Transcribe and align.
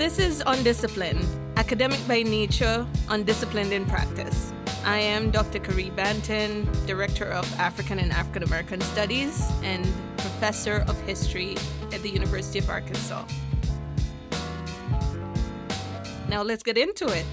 This 0.00 0.18
is 0.18 0.42
Undisciplined, 0.46 1.26
academic 1.58 2.00
by 2.08 2.22
nature, 2.22 2.86
undisciplined 3.10 3.70
in 3.70 3.84
practice. 3.84 4.50
I 4.82 4.96
am 4.96 5.30
Dr. 5.30 5.58
Caree 5.58 5.90
Banton, 5.90 6.64
Director 6.86 7.26
of 7.26 7.44
African 7.60 7.98
and 7.98 8.10
African 8.10 8.42
American 8.44 8.80
Studies 8.80 9.46
and 9.62 9.84
Professor 10.16 10.86
of 10.88 10.98
History 11.02 11.54
at 11.92 12.00
the 12.00 12.08
University 12.08 12.60
of 12.60 12.70
Arkansas. 12.70 13.26
Now 16.30 16.40
let's 16.44 16.62
get 16.62 16.78
into 16.78 17.06
it. 17.08 17.26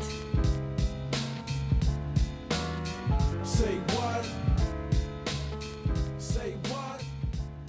Say 3.45 3.77
what? 3.95 4.06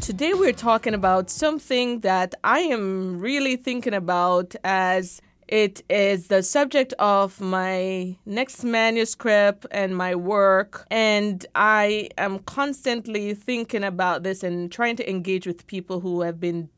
Today 0.08 0.32
we're 0.32 0.54
talking 0.54 0.94
about 0.94 1.28
something 1.28 2.00
that 2.00 2.34
I 2.42 2.60
am 2.60 3.20
really 3.20 3.56
thinking 3.56 3.92
about 3.92 4.56
as 4.64 5.20
it 5.48 5.82
is 5.90 6.28
the 6.28 6.42
subject 6.42 6.94
of 6.98 7.42
my 7.42 8.16
next 8.24 8.64
manuscript 8.64 9.66
and 9.70 9.94
my 9.94 10.14
work. 10.14 10.86
And 10.90 11.44
I 11.54 12.08
am 12.16 12.38
constantly 12.38 13.34
thinking 13.34 13.84
about 13.84 14.22
this 14.22 14.42
and 14.42 14.72
trying 14.72 14.96
to 14.96 15.06
engage 15.06 15.46
with 15.46 15.66
people 15.66 16.00
who 16.00 16.22
have 16.22 16.40
been, 16.40 16.70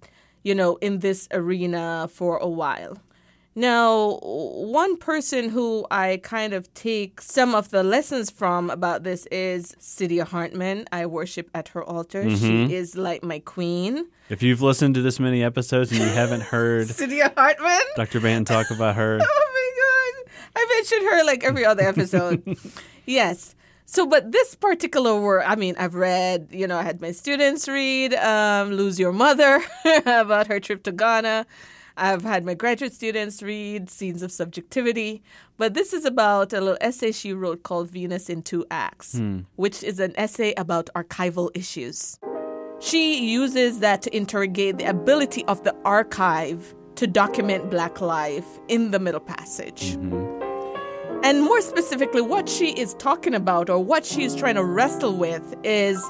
you 0.43 0.57
know, 0.57 0.75
in 0.81 0.99
this 0.99 1.29
arena 1.31 2.09
for 2.13 2.37
a 2.39 2.49
while. 2.49 2.99
Now, 3.61 4.19
one 4.23 4.97
person 4.97 5.51
who 5.51 5.87
I 5.91 6.19
kind 6.23 6.55
of 6.55 6.73
take 6.73 7.21
some 7.21 7.55
of 7.55 7.69
the 7.69 7.83
lessons 7.83 8.31
from 8.31 8.71
about 8.71 9.03
this 9.03 9.27
is 9.27 9.75
Saidiya 9.79 10.27
Hartman. 10.27 10.87
I 10.93 11.05
worship 11.05 11.51
at 11.53 11.69
her 11.69 11.85
altar. 11.85 12.23
She 12.39 12.75
is 12.75 12.97
like 12.97 13.23
my 13.23 13.39
queen. 13.41 14.07
If 14.31 14.43
you've 14.43 14.63
listened 14.63 14.95
to 14.95 15.03
this 15.03 15.21
many 15.21 15.45
episodes 15.45 15.93
and 15.93 16.01
you 16.01 16.07
haven't 16.07 16.41
heard 16.41 16.87
Saidiya 16.89 17.35
Hartman? 17.37 17.83
Dr. 17.97 18.21
Banton 18.21 18.47
talk 18.47 18.71
about 18.71 18.97
her, 18.97 19.19
Oh 19.23 19.47
my 19.53 20.25
god. 20.25 20.33
I 20.57 20.67
mentioned 20.77 21.03
her 21.11 21.25
like 21.25 21.45
every 21.45 21.67
other 21.67 21.83
episode. 21.83 22.57
yes. 23.05 23.55
So, 23.85 24.07
but 24.07 24.33
this 24.33 24.55
particular 24.55 25.21
work, 25.21 25.45
I 25.47 25.57
mean, 25.57 25.75
I've 25.79 25.97
read, 25.97 26.49
you 26.51 26.67
know, 26.67 26.79
I 26.79 26.83
had 26.83 27.03
my 27.03 27.13
students 27.13 27.69
read 27.69 28.15
um, 28.15 28.71
Lose 28.71 28.99
Your 28.99 29.13
Mother 29.13 29.63
about 30.07 30.47
her 30.47 30.61
trip 30.61 30.83
to 30.85 30.93
Ghana. 30.93 31.45
I've 32.01 32.23
had 32.23 32.47
my 32.47 32.55
graduate 32.55 32.95
students 32.95 33.43
read 33.43 33.91
Scenes 33.91 34.23
of 34.23 34.33
Subjectivity. 34.33 35.23
But 35.59 35.75
this 35.75 35.93
is 35.93 36.07
about 36.07 36.55
a 36.55 36.61
little 36.61 36.79
essay 36.81 37.13
she 37.13 37.35
wrote 37.35 37.63
called 37.63 37.91
Venus 37.91 38.31
in 38.31 38.43
Two 38.43 38.65
Acts, 38.71 39.19
hmm. 39.19 39.41
which 39.57 39.83
is 39.83 40.01
an 40.01 40.15
essay 40.17 40.55
about 40.57 40.89
archival 40.97 41.51
issues. 41.55 42.19
She 42.81 43.31
uses 43.31 43.81
that 43.81 44.01
to 44.03 44.17
interrogate 44.17 44.79
the 44.79 44.87
ability 44.87 45.45
of 45.45 45.63
the 45.65 45.77
archive 45.85 46.75
to 46.95 47.07
document 47.07 47.71
Black 47.71 48.01
life 48.01 48.59
in 48.69 48.91
the 48.91 48.99
Middle 48.99 49.21
Passage. 49.21 49.97
Mm-hmm. 49.97 51.21
And 51.23 51.43
more 51.43 51.61
specifically, 51.61 52.23
what 52.23 52.49
she 52.49 52.71
is 52.71 52.95
talking 52.95 53.35
about 53.35 53.69
or 53.69 53.85
what 53.85 54.07
she 54.07 54.25
is 54.25 54.35
trying 54.35 54.55
to 54.55 54.65
wrestle 54.65 55.19
with 55.19 55.55
is 55.63 56.03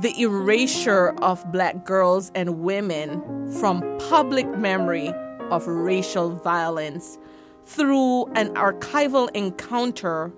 the 0.00 0.14
erasure 0.20 1.14
of 1.22 1.50
Black 1.50 1.86
girls 1.86 2.30
and 2.34 2.60
women 2.60 3.50
from 3.58 3.82
public 4.10 4.46
memory 4.58 5.12
of 5.52 5.66
racial 5.66 6.30
violence 6.30 7.18
through 7.66 8.26
an 8.34 8.52
archival 8.54 9.30
encounter 9.34 10.32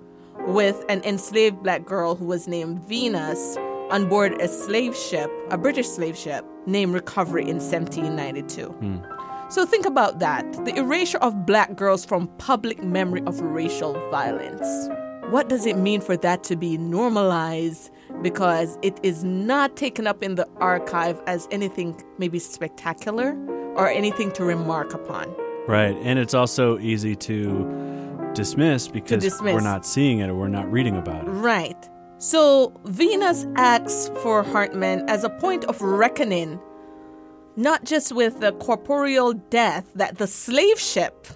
with 0.46 0.84
an 0.88 1.02
enslaved 1.04 1.62
black 1.62 1.84
girl 1.84 2.14
who 2.14 2.24
was 2.24 2.46
named 2.48 2.80
Venus 2.80 3.56
on 3.90 4.08
board 4.08 4.40
a 4.40 4.48
slave 4.48 4.96
ship, 4.96 5.30
a 5.50 5.58
British 5.58 5.88
slave 5.88 6.16
ship 6.16 6.44
named 6.66 6.92
Recovery 6.92 7.42
in 7.42 7.58
1792. 7.58 8.66
Hmm. 8.66 8.98
So 9.50 9.64
think 9.64 9.86
about 9.86 10.18
that 10.18 10.64
the 10.64 10.74
erasure 10.76 11.18
of 11.18 11.46
black 11.46 11.76
girls 11.76 12.04
from 12.04 12.28
public 12.38 12.82
memory 12.82 13.22
of 13.26 13.40
racial 13.40 13.92
violence. 14.10 14.88
What 15.30 15.48
does 15.48 15.64
it 15.64 15.76
mean 15.76 16.00
for 16.00 16.16
that 16.18 16.44
to 16.44 16.56
be 16.56 16.76
normalized? 16.76 17.90
Because 18.22 18.78
it 18.82 18.98
is 19.02 19.24
not 19.24 19.76
taken 19.76 20.06
up 20.06 20.22
in 20.22 20.34
the 20.34 20.48
archive 20.56 21.20
as 21.26 21.48
anything 21.50 22.02
maybe 22.18 22.38
spectacular 22.38 23.36
or 23.76 23.88
anything 23.88 24.30
to 24.32 24.44
remark 24.44 24.94
upon. 24.94 25.34
right? 25.66 25.96
And 26.02 26.18
it's 26.18 26.34
also 26.34 26.78
easy 26.78 27.16
to 27.16 28.30
dismiss 28.34 28.88
because 28.88 29.22
dismiss. 29.22 29.54
we're 29.54 29.60
not 29.60 29.86
seeing 29.86 30.18
it 30.18 30.28
or 30.28 30.34
we're 30.34 30.48
not 30.48 30.70
reading 30.70 30.96
about 30.96 31.26
it. 31.26 31.30
Right. 31.30 31.88
So 32.18 32.72
Venus 32.84 33.46
acts 33.56 34.10
for 34.22 34.42
Hartman 34.42 35.08
as 35.08 35.24
a 35.24 35.30
point 35.30 35.64
of 35.66 35.80
reckoning, 35.80 36.60
not 37.56 37.84
just 37.84 38.12
with 38.12 38.40
the 38.40 38.52
corporeal 38.52 39.32
death 39.34 39.92
that 39.94 40.18
the 40.18 40.26
slave 40.26 40.78
ship, 40.78 41.26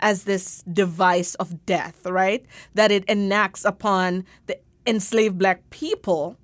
as 0.00 0.24
this 0.24 0.62
device 0.72 1.34
of 1.36 1.64
death, 1.66 2.04
right, 2.06 2.44
that 2.74 2.90
it 2.90 3.04
enacts 3.08 3.64
upon 3.64 4.24
the 4.46 4.58
enslaved 4.86 5.38
black 5.38 5.68
people. 5.70 6.36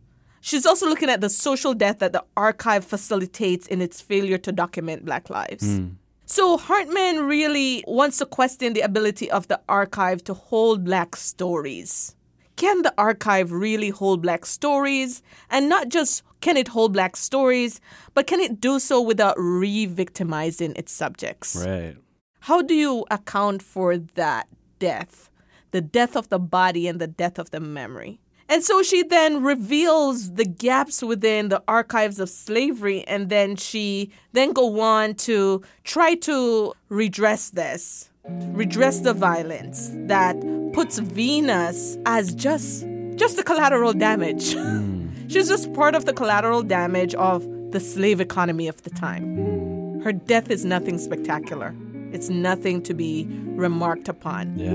She's 0.43 0.67
also 0.67 0.89
looking 0.89 1.09
at 1.09 1.21
the 1.21 1.31
social 1.31 1.73
death 1.73 2.01
that 2.01 2.13
the 2.13 2.25
archive 2.37 2.85
facilitates 2.85 3.69
in 3.69 3.81
its 3.81 4.01
failure 4.01 4.39
to 4.39 4.51
document 4.51 5.05
black 5.05 5.31
lives. 5.31 5.63
Hmm. 5.63 5.89
So 6.27 6.57
Hartman 6.59 7.27
really 7.27 7.85
wants 7.87 8.19
to 8.19 8.27
question 8.27 8.73
the 8.73 8.81
ability 8.81 9.31
of 9.31 9.47
the 9.47 9.61
archive 9.69 10.25
to 10.25 10.35
hold 10.35 10.85
black 10.85 11.15
stories. 11.15 12.17
Can 12.57 12.83
the 12.83 12.93
archive 12.99 13.53
really 13.53 13.91
hold 13.91 14.23
black 14.23 14.45
stories? 14.45 15.23
And 15.49 15.69
not 15.69 15.91
just 15.91 16.25
can 16.41 16.57
it 16.57 16.69
hold 16.69 16.93
black 16.93 17.17
stories, 17.17 17.81
but 18.15 18.27
can 18.27 18.41
it 18.41 18.61
do 18.61 18.81
so 18.81 19.01
without 19.01 19.37
re 19.39 19.87
victimizing 19.87 20.73
its 20.75 20.91
subjects? 20.91 21.65
Right. 21.65 21.97
How 22.41 22.63
do 22.63 22.75
you 22.75 23.07
account 23.13 23.63
for 23.63 23.97
that 23.97 24.49
death? 24.81 25.31
The 25.71 25.81
death 25.81 26.17
of 26.17 26.31
the 26.31 26.41
body 26.41 26.89
and 26.89 27.01
the 27.01 27.07
death 27.07 27.39
of 27.39 27.51
the 27.51 27.61
memory. 27.61 28.22
And 28.53 28.63
so 28.63 28.83
she 28.83 29.03
then 29.03 29.43
reveals 29.43 30.35
the 30.35 30.45
gaps 30.45 31.03
within 31.03 31.49
the 31.49 31.63
archives 31.67 32.21
of 32.21 32.29
slavery 32.29 33.03
and 33.05 33.31
then 33.31 33.57
she 33.57 34.11
then 34.35 34.53
go 34.53 34.79
on 34.79 35.15
to 35.27 35.63
try 35.85 36.17
to 36.17 36.75
redress 36.91 37.49
this. 37.49 38.11
Redress 38.29 39.01
the 39.01 39.15
violence 39.15 39.89
that 39.95 40.37
puts 40.75 40.99
Venus 40.99 41.97
as 42.05 42.35
just 42.35 42.85
just 43.17 43.37
the 43.37 43.43
collateral 43.43 43.95
damage. 43.95 44.55
Hmm. 44.63 45.29
She's 45.29 45.49
just 45.49 45.73
part 45.73 45.95
of 45.95 46.05
the 46.05 46.13
collateral 46.13 46.63
damage 46.63 47.15
of 47.15 47.49
the 47.71 47.81
slave 47.81 48.21
economy 48.21 48.69
of 48.69 48.83
the 48.83 48.91
time. 48.91 49.35
Hmm. 49.35 50.01
Her 50.03 50.13
death 50.13 50.51
is 50.51 50.67
nothing 50.67 50.99
spectacular. 50.99 51.75
It's 52.13 52.29
nothing 52.29 52.83
to 52.83 52.95
be 52.95 53.27
remarked 53.57 54.09
upon. 54.09 54.57
Yeah. 54.59 54.71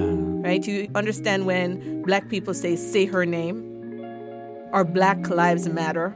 Right? 0.47 0.65
You 0.65 0.89
understand 0.95 1.45
when 1.45 2.01
black 2.03 2.29
people 2.29 2.53
say, 2.53 2.75
say 2.75 3.05
her 3.05 3.25
name 3.25 3.63
or 4.73 4.83
Black 4.83 5.29
Lives 5.29 5.67
Matter? 5.69 6.15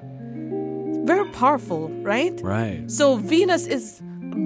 Very 1.06 1.28
powerful, 1.32 1.90
right? 2.04 2.40
Right. 2.44 2.90
So 2.90 3.16
Venus 3.18 3.66
is 3.68 4.02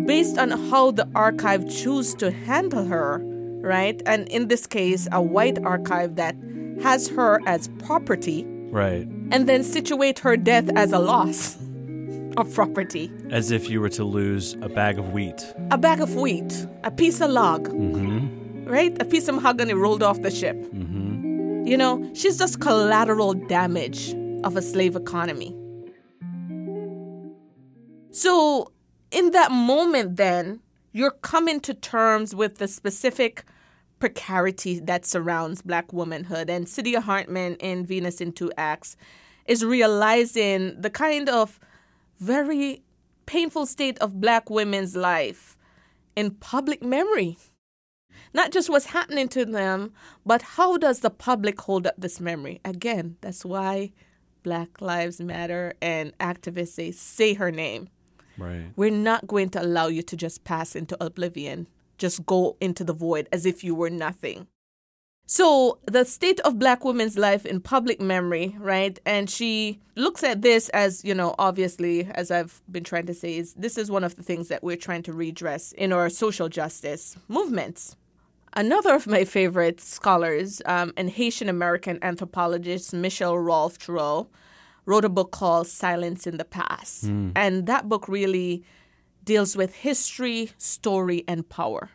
based 0.05 0.37
on 0.37 0.51
how 0.69 0.91
the 0.91 1.07
archive 1.15 1.69
choose 1.69 2.13
to 2.15 2.31
handle 2.31 2.85
her, 2.85 3.19
right? 3.61 4.01
And 4.05 4.27
in 4.29 4.47
this 4.47 4.65
case, 4.65 5.07
a 5.11 5.21
white 5.21 5.63
archive 5.63 6.15
that 6.15 6.35
has 6.81 7.07
her 7.09 7.39
as 7.45 7.67
property 7.79 8.45
Right. 8.71 9.07
and 9.31 9.47
then 9.47 9.63
situate 9.63 10.19
her 10.19 10.35
death 10.37 10.69
as 10.75 10.91
a 10.91 10.99
loss 10.99 11.57
of 12.38 12.53
property. 12.53 13.12
As 13.31 13.51
if 13.51 13.69
you 13.69 13.79
were 13.81 13.90
to 13.90 14.03
lose 14.03 14.53
a 14.62 14.69
bag 14.69 14.97
of 15.00 15.13
wheat. 15.13 15.53
A 15.72 15.78
bag 15.78 16.01
of 16.01 16.16
wheat, 16.16 16.68
a 16.84 16.91
piece 16.91 17.22
of 17.22 17.29
log, 17.31 17.68
Mm-hmm. 17.69 18.66
right? 18.69 18.96
A 19.01 19.06
piece 19.06 19.28
of 19.28 19.35
mahogany 19.35 19.73
rolled 19.73 20.03
off 20.03 20.22
the 20.22 20.31
ship. 20.31 20.56
Mm-hmm. 20.57 21.66
You 21.68 21.78
know, 21.78 22.09
she's 22.13 22.38
just 22.38 22.59
collateral 22.62 23.34
damage 23.34 24.13
of 24.44 24.56
a 24.56 24.62
slave 24.62 24.96
economy. 24.96 25.56
So, 28.12 28.72
in 29.12 29.31
that 29.31 29.52
moment, 29.52 30.16
then, 30.17 30.61
you're 30.93 31.11
coming 31.11 31.59
to 31.61 31.73
terms 31.73 32.34
with 32.34 32.58
the 32.58 32.67
specific 32.67 33.43
precarity 33.99 34.79
that 34.81 35.05
surrounds 35.05 35.61
Black 35.61 35.91
womanhood. 35.91 36.49
And 36.49 36.66
Saidiya 36.67 37.02
Hartman 37.02 37.55
in 37.55 37.85
Venus 37.85 38.22
in 38.22 38.31
Two 38.31 38.52
Acts 38.58 38.96
is 39.47 39.64
realizing 39.66 40.79
the 40.79 40.90
kind 40.90 41.28
of 41.29 41.59
very 42.20 42.84
painful 43.26 43.66
state 43.66 43.97
of 44.00 44.22
Black 44.22 44.50
women's 44.50 44.96
life 44.96 45.58
in 46.16 46.32
public 46.32 46.84
memory 46.84 47.38
not 48.35 48.52
just 48.52 48.70
what's 48.70 48.88
happening 48.88 49.29
to 49.29 49.46
them, 49.46 49.94
but 50.26 50.41
how 50.41 50.78
does 50.78 51.00
the 51.00 51.09
public 51.09 51.59
hold 51.62 51.88
up 51.88 51.96
this 51.97 52.20
memory? 52.20 52.59
Again, 52.66 53.16
that's 53.22 53.46
why 53.46 53.94
Black 54.44 54.82
Lives 54.82 55.22
Matter 55.22 55.73
and 55.82 56.16
activists 56.20 56.70
say, 56.70 56.91
say 56.91 57.34
her 57.34 57.50
name. 57.50 57.88
Right. 58.38 58.66
We're 58.76 58.91
not 58.91 59.26
going 59.28 59.50
to 59.52 59.62
allow 59.62 59.88
you 59.88 60.02
to 60.03 60.17
just 60.17 60.44
pass 60.44 60.76
into 60.76 61.02
oblivion, 61.02 61.67
just 61.97 62.26
go 62.26 62.58
into 62.59 62.84
the 62.84 62.94
void 62.94 63.29
as 63.32 63.46
if 63.46 63.64
you 63.64 63.73
were 63.73 63.90
nothing. 63.90 64.47
So, 65.27 65.79
the 65.85 66.05
state 66.05 66.39
of 66.41 66.59
black 66.59 66.85
women's 66.85 67.17
life 67.17 67.47
in 67.47 67.59
public 67.59 67.99
memory, 67.99 68.55
right? 68.59 68.99
And 69.07 69.27
she 69.27 69.79
looks 69.95 70.23
at 70.23 70.43
this 70.43 70.69
as, 70.69 71.03
you 71.03 71.16
know, 71.16 71.33
obviously, 71.39 72.07
as 72.13 72.29
I've 72.29 72.61
been 72.72 72.83
trying 72.83 73.07
to 73.07 73.13
say, 73.13 73.37
is 73.37 73.53
this 73.55 73.75
is 73.77 73.89
one 73.89 74.03
of 74.03 74.16
the 74.16 74.23
things 74.23 74.49
that 74.49 74.63
we're 74.63 74.77
trying 74.77 75.01
to 75.03 75.13
redress 75.13 75.72
in 75.72 75.91
our 75.91 76.09
social 76.09 76.47
justice 76.47 77.17
movements. 77.27 77.95
Another 78.53 78.93
of 78.93 79.07
my 79.07 79.25
favorite 79.25 79.81
scholars, 79.81 80.61
um, 80.66 80.93
and 80.95 81.09
Haitian 81.09 81.49
American 81.49 81.97
anthropologist 82.03 82.93
Michel-Rolph 82.93 83.79
Trouillot, 83.79 84.28
wrote 84.85 85.03
a 85.03 85.09
book 85.09 85.31
called 85.31 85.66
Silencing 85.67 86.37
the 86.37 86.45
Past. 86.45 87.05
And 87.35 87.66
that 87.66 87.89
book 87.89 88.07
really 88.07 88.63
deals 89.23 89.57
with 89.57 89.73
history, 89.73 90.51
story, 90.59 91.23
and 91.28 91.49
power. 91.49 91.89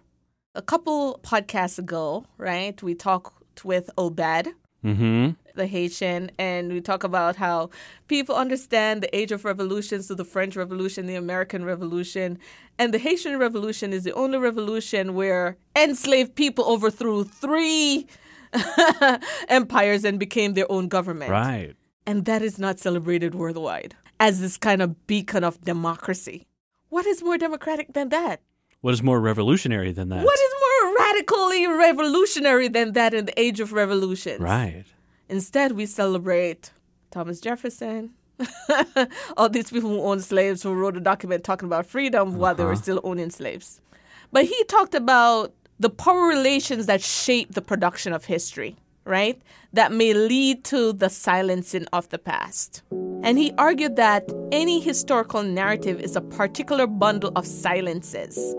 A 0.55 0.63
couple 0.63 1.21
podcasts 1.23 1.79
ago, 1.79 2.25
right, 2.37 2.81
we 2.83 2.95
talked 2.95 3.65
with 3.65 3.91
Obed, 3.97 4.49
Mm-hmm. 4.83 5.33
the 5.57 5.67
Haitian, 5.67 6.31
and 6.39 6.73
we 6.73 6.81
talk 6.81 7.05
about 7.05 7.37
how 7.37 7.69
people 8.09 8.35
understand 8.35 9.03
the 9.03 9.15
age 9.15 9.31
of 9.31 9.45
revolutions 9.45 10.07
to 10.07 10.15
the 10.15 10.25
French 10.25 10.57
Revolution, 10.57 11.05
the 11.07 11.17
American 11.17 11.67
Revolution, 11.67 12.39
and 12.79 12.95
the 12.95 12.99
Haitian 12.99 13.39
Revolution 13.39 13.93
is 13.93 14.05
the 14.05 14.15
only 14.15 14.39
revolution 14.39 15.15
where 15.15 15.59
enslaved 15.77 16.35
people 16.35 16.65
overthrew 16.65 17.25
three 17.25 18.07
empires 19.49 20.03
and 20.05 20.19
became 20.19 20.55
their 20.55 20.71
own 20.73 20.89
government. 20.89 21.31
Right. 21.31 21.75
And 22.07 22.25
that 22.25 22.41
is 22.41 22.59
not 22.59 22.79
celebrated 22.79 23.35
worldwide 23.35 23.95
as 24.19 24.41
this 24.41 24.57
kind 24.57 24.81
of 24.81 25.07
beacon 25.07 25.45
of 25.45 25.61
democracy. 25.63 26.47
What 26.89 27.07
is 27.07 27.23
more 27.23 27.37
democratic 27.37 27.93
than 27.93 28.09
that? 28.09 28.41
What 28.81 28.95
is 28.95 29.03
more 29.03 29.21
revolutionary 29.21 29.93
than 29.93 30.09
that? 30.09 30.25
What 30.25 30.39
is 30.39 30.55
more 30.61 30.95
radically 30.97 31.67
revolutionary 31.67 32.69
than 32.69 32.93
that 32.93 33.13
in 33.13 33.27
the 33.27 33.39
age 33.39 33.61
of 33.61 33.73
revolutions? 33.73 34.41
Right. 34.41 34.85
Instead, 35.29 35.73
we 35.73 35.87
celebrate 35.87 36.73
Thomas 37.11 37.41
Jefferson, 37.41 38.15
all 39.37 39.49
these 39.49 39.71
people 39.71 39.91
who 39.91 40.03
owned 40.03 40.25
slaves 40.25 40.63
who 40.63 40.73
wrote 40.73 40.97
a 40.97 41.01
document 41.01 41.45
talking 41.45 41.67
about 41.67 41.85
freedom 41.85 42.37
while 42.37 42.55
they 42.55 42.65
were 42.65 42.73
uh-huh. 42.73 42.83
still 42.83 43.01
owning 43.05 43.31
slaves. 43.31 43.81
But 44.33 44.47
he 44.47 44.65
talked 44.65 44.95
about 44.95 45.53
the 45.79 45.91
power 45.91 46.27
relations 46.27 46.87
that 46.87 47.03
shape 47.03 47.55
the 47.55 47.63
production 47.63 48.13
of 48.13 48.25
history, 48.25 48.77
right? 49.05 49.41
That 49.73 49.93
may 49.93 50.15
lead 50.15 50.65
to 50.65 50.93
the 50.93 51.11
silencing 51.11 51.87
of 51.93 52.09
the 52.09 52.19
past. 52.19 52.83
And 53.23 53.39
he 53.39 53.53
argued 53.59 53.97
that 53.97 54.31
any 54.53 54.81
historical 54.81 55.43
narrative 55.43 56.01
is 56.01 56.17
a 56.17 56.21
particular 56.23 56.87
bundle 56.87 57.33
of 57.37 57.47
silences. 57.47 58.55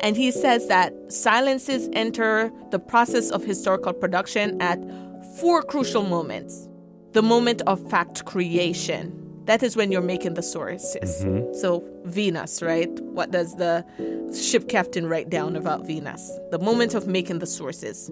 And 0.00 0.16
he 0.16 0.30
says 0.30 0.68
that 0.68 0.92
silences 1.12 1.88
enter 1.92 2.50
the 2.70 2.78
process 2.78 3.30
of 3.30 3.44
historical 3.44 3.92
production 3.92 4.60
at 4.60 4.78
four 5.38 5.62
crucial 5.62 6.02
moments. 6.02 6.68
The 7.12 7.22
moment 7.22 7.62
of 7.66 7.88
fact 7.90 8.24
creation. 8.24 9.18
That 9.44 9.62
is 9.62 9.76
when 9.76 9.90
you're 9.90 10.00
making 10.00 10.34
the 10.34 10.42
sources. 10.42 11.24
Mm-hmm. 11.24 11.54
So, 11.54 11.84
Venus, 12.04 12.62
right? 12.62 12.90
What 13.00 13.32
does 13.32 13.56
the 13.56 13.84
ship 14.40 14.68
captain 14.68 15.06
write 15.06 15.30
down 15.30 15.56
about 15.56 15.84
Venus? 15.86 16.30
The 16.50 16.58
moment 16.58 16.94
of 16.94 17.08
making 17.08 17.40
the 17.40 17.46
sources. 17.46 18.08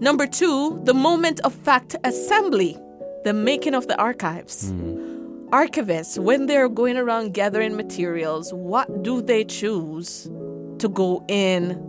Number 0.00 0.26
two, 0.26 0.78
the 0.84 0.94
moment 0.94 1.40
of 1.40 1.54
fact 1.54 1.96
assembly, 2.04 2.76
the 3.24 3.32
making 3.32 3.74
of 3.74 3.88
the 3.88 3.98
archives. 3.98 4.70
Mm-hmm. 4.70 5.48
Archivists, 5.48 6.18
when 6.18 6.44
they're 6.44 6.68
going 6.68 6.98
around 6.98 7.32
gathering 7.32 7.74
materials, 7.74 8.52
what 8.52 9.02
do 9.02 9.22
they 9.22 9.44
choose 9.44 10.28
to 10.78 10.88
go 10.88 11.24
in 11.28 11.80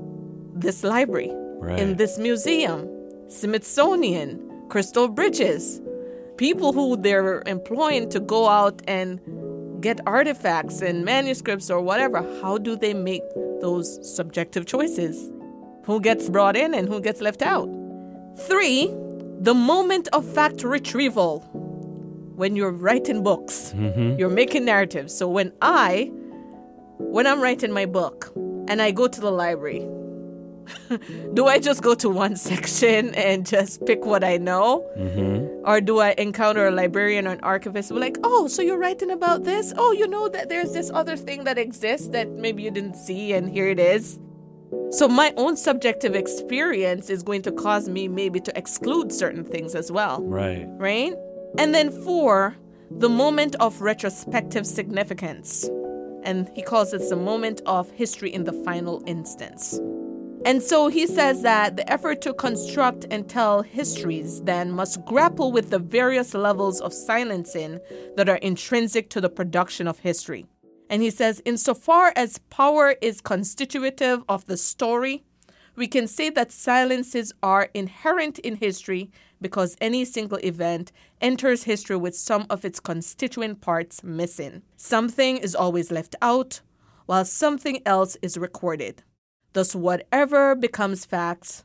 this 0.56 0.84
library, 0.84 1.32
Right. 1.60 1.80
in 1.80 1.98
this 1.98 2.18
museum, 2.18 2.88
Smithsonian, 3.28 4.40
Crystal 4.70 5.08
Bridges? 5.08 5.82
People 6.38 6.72
who 6.74 6.96
they're 6.96 7.44
employing 7.46 8.10
to 8.10 8.20
go 8.20 8.48
out 8.48 8.82
and 8.88 9.20
get 9.82 10.00
artifacts 10.06 10.82
and 10.82 11.04
manuscripts 11.04 11.70
or 11.70 11.82
whatever, 11.82 12.20
how 12.42 12.58
do 12.58 12.76
they 12.76 12.94
make 12.94 13.24
those 13.62 14.00
subjective 14.16 14.66
choices? 14.66 15.32
Who 15.86 16.00
gets 16.00 16.30
brought 16.30 16.56
in 16.56 16.74
and 16.74 16.88
who 16.88 17.02
gets 17.02 17.22
left 17.22 17.42
out? 17.42 17.70
Three, 18.48 18.88
the 19.42 19.54
moment 19.54 20.08
of 20.14 20.26
fact 20.26 20.64
retrieval. 20.64 21.40
When 22.36 22.56
you're 22.56 22.72
writing 22.72 23.22
books, 23.22 23.74
mm-hmm. 23.76 24.18
you're 24.18 24.30
making 24.30 24.64
narratives. 24.64 25.14
So 25.14 25.28
when 25.28 25.52
I, 25.62 26.10
when 26.98 27.28
I'm 27.28 27.42
writing 27.42 27.74
my 27.74 27.86
book 27.86 28.32
and 28.70 28.82
I 28.82 28.92
go 28.92 29.08
to 29.08 29.20
the 29.20 29.32
library, 29.32 29.88
do 31.34 31.48
I 31.48 31.60
just 31.60 31.82
go 31.82 31.96
to 31.96 32.10
one 32.10 32.36
section 32.36 33.14
and 33.16 33.46
just 33.46 33.86
pick 33.86 34.06
what 34.06 34.24
I 34.24 34.38
know? 34.38 34.88
Mm-hmm. 34.98 35.68
Or 35.68 35.82
do 35.82 36.00
I 36.00 36.14
encounter 36.18 36.68
a 36.68 36.72
librarian 36.72 37.28
or 37.28 37.32
an 37.32 37.40
archivist 37.42 37.90
who 37.90 37.98
are 37.98 38.00
like, 38.00 38.18
oh, 38.24 38.48
so 38.48 38.62
you're 38.62 38.78
writing 38.78 39.12
about 39.12 39.44
this? 39.44 39.74
Oh, 39.78 39.92
you 39.92 40.08
know 40.08 40.30
that 40.30 40.50
there's 40.50 40.72
this 40.74 40.90
other 40.94 41.18
thing 41.18 41.44
that 41.46 41.58
exists 41.58 42.08
that 42.10 42.30
maybe 42.30 42.64
you 42.64 42.72
didn't 42.72 42.96
see, 42.96 43.34
and 43.34 43.50
here 43.50 43.68
it 43.68 43.80
is. 43.80 44.20
So 44.92 45.08
my 45.08 45.34
own 45.38 45.58
subjective 45.58 46.16
experience 46.16 47.10
is 47.10 47.24
going 47.24 47.42
to 47.44 47.52
cause 47.52 47.90
me 47.90 48.08
maybe 48.08 48.40
to 48.42 48.56
exclude 48.58 49.12
certain 49.12 49.44
things 49.44 49.74
as 49.74 49.92
well 49.92 50.22
Right. 50.24 50.68
right? 50.78 51.14
And 51.58 51.74
then 51.74 51.90
four, 52.04 52.56
the 52.92 53.10
moment 53.10 53.56
of 53.60 53.82
retrospective 53.82 54.66
significance. 54.68 55.68
And 56.24 56.50
he 56.56 56.62
calls 56.62 56.92
this 56.92 57.10
the 57.10 57.16
moment 57.16 57.62
of 57.66 57.90
history 57.92 58.34
in 58.34 58.44
the 58.44 58.54
final 58.54 59.04
instance. 59.06 59.80
And 60.46 60.64
so 60.64 60.88
he 60.88 61.06
says 61.06 61.42
that 61.42 61.76
the 61.76 61.92
effort 61.92 62.22
to 62.22 62.34
construct 62.34 63.06
and 63.12 63.28
tell 63.28 63.62
histories 63.62 64.42
then 64.44 64.72
must 64.72 65.04
grapple 65.04 65.52
with 65.52 65.70
the 65.70 65.80
various 65.80 66.34
levels 66.34 66.80
of 66.80 66.94
silencing 66.94 67.80
that 68.16 68.30
are 68.30 68.38
intrinsic 68.38 69.10
to 69.10 69.22
the 69.22 69.30
production 69.30 69.86
of 69.86 70.00
history. 70.00 70.46
And 70.90 71.02
he 71.02 71.10
says, 71.10 71.42
insofar 71.46 72.14
as 72.16 72.38
power 72.50 72.96
is 73.02 73.22
constitutive 73.22 74.24
of 74.30 74.46
the 74.46 74.58
story, 74.58 75.24
we 75.76 75.88
can 75.88 76.08
say 76.08 76.30
that 76.32 76.52
silences 76.52 77.34
are 77.44 77.70
inherent 77.74 78.40
in 78.40 78.56
history 78.56 79.12
because 79.42 79.78
any 79.80 80.06
single 80.06 80.40
event 80.40 80.92
enters 81.22 81.64
history 81.64 81.96
with 81.96 82.16
some 82.16 82.46
of 82.50 82.66
its 82.66 82.80
constituent 82.80 83.62
parts 83.62 84.04
missing. 84.04 84.62
Something 84.76 85.38
is 85.38 85.56
always 85.56 85.92
left 85.92 86.16
out, 86.22 86.62
while 87.06 87.26
something 87.26 87.82
else 87.86 88.18
is 88.22 88.38
recorded. 88.38 89.04
Thus, 89.54 89.74
whatever 89.74 90.56
becomes 90.56 91.06
facts 91.06 91.64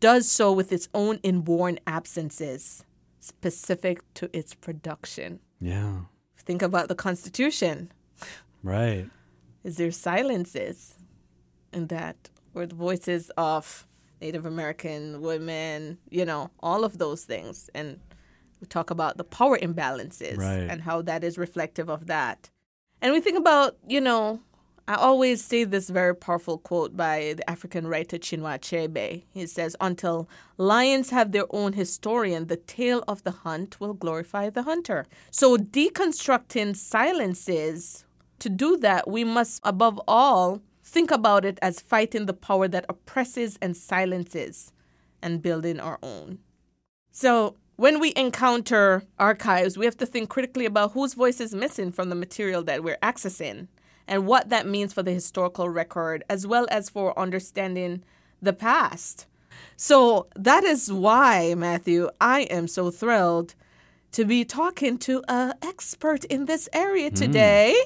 does 0.00 0.30
so 0.30 0.52
with 0.52 0.72
its 0.72 0.88
own 0.94 1.18
inborn 1.22 1.78
absences, 1.86 2.84
specific 3.18 4.02
to 4.14 4.30
its 4.32 4.54
production. 4.54 5.40
Yeah. 5.60 6.02
Think 6.36 6.62
about 6.62 6.88
the 6.88 6.94
Constitution. 6.94 7.92
Right. 8.62 9.10
Is 9.64 9.76
there 9.76 9.90
silences 9.90 10.94
in 11.72 11.88
that? 11.88 12.30
Or 12.54 12.64
the 12.66 12.74
voices 12.76 13.30
of 13.36 13.87
Native 14.20 14.46
American 14.46 15.20
women, 15.20 15.98
you 16.10 16.24
know, 16.24 16.50
all 16.60 16.84
of 16.84 16.98
those 16.98 17.24
things. 17.24 17.70
And 17.74 17.98
we 18.60 18.66
talk 18.66 18.90
about 18.90 19.16
the 19.16 19.24
power 19.24 19.58
imbalances 19.58 20.38
Right. 20.38 20.68
and 20.70 20.82
how 20.82 21.02
that 21.02 21.22
is 21.24 21.38
reflective 21.38 21.88
of 21.88 22.06
that. 22.06 22.50
And 23.00 23.12
we 23.12 23.20
think 23.20 23.38
about, 23.38 23.76
you 23.86 24.00
know, 24.00 24.40
I 24.88 24.94
always 24.94 25.44
say 25.44 25.64
this 25.64 25.90
very 25.90 26.16
powerful 26.16 26.56
quote 26.56 26.96
by 26.96 27.34
the 27.36 27.48
African 27.48 27.86
writer 27.86 28.16
Chinua 28.16 28.58
Achebe. 28.58 29.22
He 29.34 29.46
says, 29.46 29.76
Until 29.82 30.28
lions 30.56 31.10
have 31.10 31.32
their 31.32 31.44
own 31.50 31.74
historian, 31.74 32.46
the 32.46 32.56
tale 32.56 33.04
of 33.06 33.22
the 33.22 33.30
hunt 33.30 33.80
will 33.80 33.92
glorify 33.92 34.48
the 34.48 34.62
hunter. 34.62 35.04
So, 35.30 35.58
deconstructing 35.58 36.74
silences, 36.74 38.04
to 38.38 38.48
do 38.48 38.76
that, 38.78 39.08
we 39.08 39.24
must, 39.24 39.60
above 39.62 40.00
all, 40.08 40.62
think 40.88 41.10
about 41.10 41.44
it 41.44 41.58
as 41.60 41.80
fighting 41.80 42.26
the 42.26 42.32
power 42.32 42.66
that 42.66 42.86
oppresses 42.88 43.58
and 43.60 43.76
silences 43.76 44.72
and 45.22 45.42
building 45.42 45.78
our 45.78 45.98
own. 46.02 46.38
So, 47.12 47.56
when 47.76 48.00
we 48.00 48.12
encounter 48.16 49.04
archives, 49.20 49.78
we 49.78 49.84
have 49.84 49.96
to 49.98 50.06
think 50.06 50.28
critically 50.28 50.66
about 50.66 50.92
whose 50.92 51.14
voice 51.14 51.40
is 51.40 51.54
missing 51.54 51.92
from 51.92 52.08
the 52.08 52.16
material 52.16 52.64
that 52.64 52.82
we're 52.82 52.98
accessing 53.02 53.68
and 54.08 54.26
what 54.26 54.48
that 54.48 54.66
means 54.66 54.92
for 54.92 55.04
the 55.04 55.12
historical 55.12 55.68
record, 55.68 56.24
as 56.28 56.46
well 56.46 56.66
as 56.70 56.88
for 56.88 57.16
understanding 57.16 58.02
the 58.42 58.52
past. 58.52 59.26
So, 59.76 60.26
that 60.34 60.64
is 60.64 60.92
why, 60.92 61.54
Matthew, 61.54 62.08
I 62.20 62.42
am 62.42 62.66
so 62.66 62.90
thrilled 62.90 63.54
to 64.12 64.24
be 64.24 64.44
talking 64.44 64.98
to 64.98 65.22
an 65.28 65.52
expert 65.62 66.24
in 66.24 66.46
this 66.46 66.68
area 66.72 67.10
hmm. 67.10 67.14
today, 67.14 67.76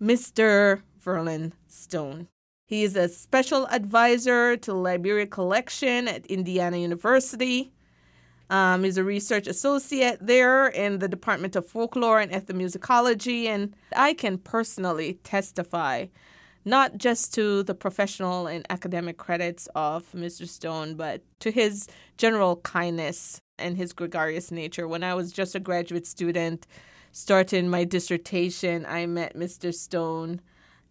Mr. 0.00 0.82
Verlon 1.04 1.52
Stone. 1.74 2.28
He 2.66 2.82
is 2.82 2.96
a 2.96 3.08
special 3.08 3.66
advisor 3.66 4.56
to 4.56 4.70
the 4.70 4.76
Liberia 4.76 5.26
Collection 5.26 6.08
at 6.08 6.24
Indiana 6.26 6.78
University. 6.78 7.72
Um, 8.48 8.84
he's 8.84 8.98
a 8.98 9.04
research 9.04 9.46
associate 9.46 10.18
there 10.20 10.68
in 10.68 10.98
the 10.98 11.08
Department 11.08 11.56
of 11.56 11.66
Folklore 11.66 12.20
and 12.20 12.32
Ethnomusicology, 12.32 13.46
and 13.46 13.74
I 13.94 14.14
can 14.14 14.38
personally 14.38 15.14
testify 15.24 16.06
not 16.64 16.96
just 16.96 17.34
to 17.34 17.62
the 17.62 17.74
professional 17.74 18.46
and 18.46 18.64
academic 18.70 19.18
credits 19.18 19.68
of 19.74 20.10
Mr. 20.12 20.48
Stone, 20.48 20.94
but 20.94 21.22
to 21.40 21.50
his 21.50 21.88
general 22.16 22.56
kindness 22.56 23.40
and 23.58 23.76
his 23.76 23.92
gregarious 23.92 24.50
nature. 24.50 24.88
When 24.88 25.04
I 25.04 25.14
was 25.14 25.32
just 25.32 25.54
a 25.54 25.60
graduate 25.60 26.06
student 26.06 26.66
starting 27.12 27.68
my 27.68 27.84
dissertation, 27.84 28.86
I 28.86 29.06
met 29.06 29.36
Mr. 29.36 29.74
Stone 29.74 30.40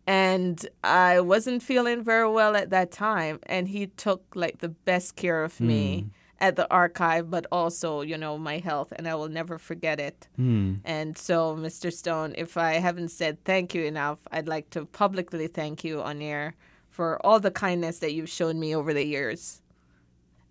and 0.05 0.67
I 0.83 1.21
wasn't 1.21 1.63
feeling 1.63 2.03
very 2.03 2.29
well 2.29 2.55
at 2.55 2.69
that 2.71 2.91
time. 2.91 3.39
And 3.43 3.67
he 3.67 3.87
took 3.87 4.23
like 4.35 4.59
the 4.59 4.69
best 4.69 5.15
care 5.15 5.43
of 5.43 5.59
me 5.61 6.01
hmm. 6.01 6.07
at 6.39 6.55
the 6.55 6.69
archive 6.69 7.29
but 7.29 7.45
also 7.51 8.01
you 8.01 8.17
know 8.17 8.37
my 8.37 8.59
health 8.59 8.91
and 8.95 9.07
I 9.07 9.15
will 9.15 9.29
never 9.29 9.57
forget 9.57 9.99
it. 9.99 10.27
Hmm. 10.35 10.75
And 10.83 11.17
so 11.17 11.55
Mr. 11.55 11.91
Stone 11.91 12.35
if 12.37 12.57
I 12.57 12.73
haven't 12.73 13.09
said 13.09 13.43
thank 13.45 13.73
you 13.73 13.83
enough 13.85 14.19
I'd 14.31 14.47
like 14.47 14.69
to 14.71 14.85
publicly 14.85 15.47
thank 15.47 15.83
you 15.83 16.01
on 16.01 16.21
air 16.21 16.55
for 16.89 17.25
all 17.25 17.39
the 17.39 17.51
kindness 17.51 17.99
that 17.99 18.13
you've 18.13 18.29
shown 18.29 18.59
me 18.59 18.75
over 18.75 18.93
the 18.93 19.05
years. 19.05 19.61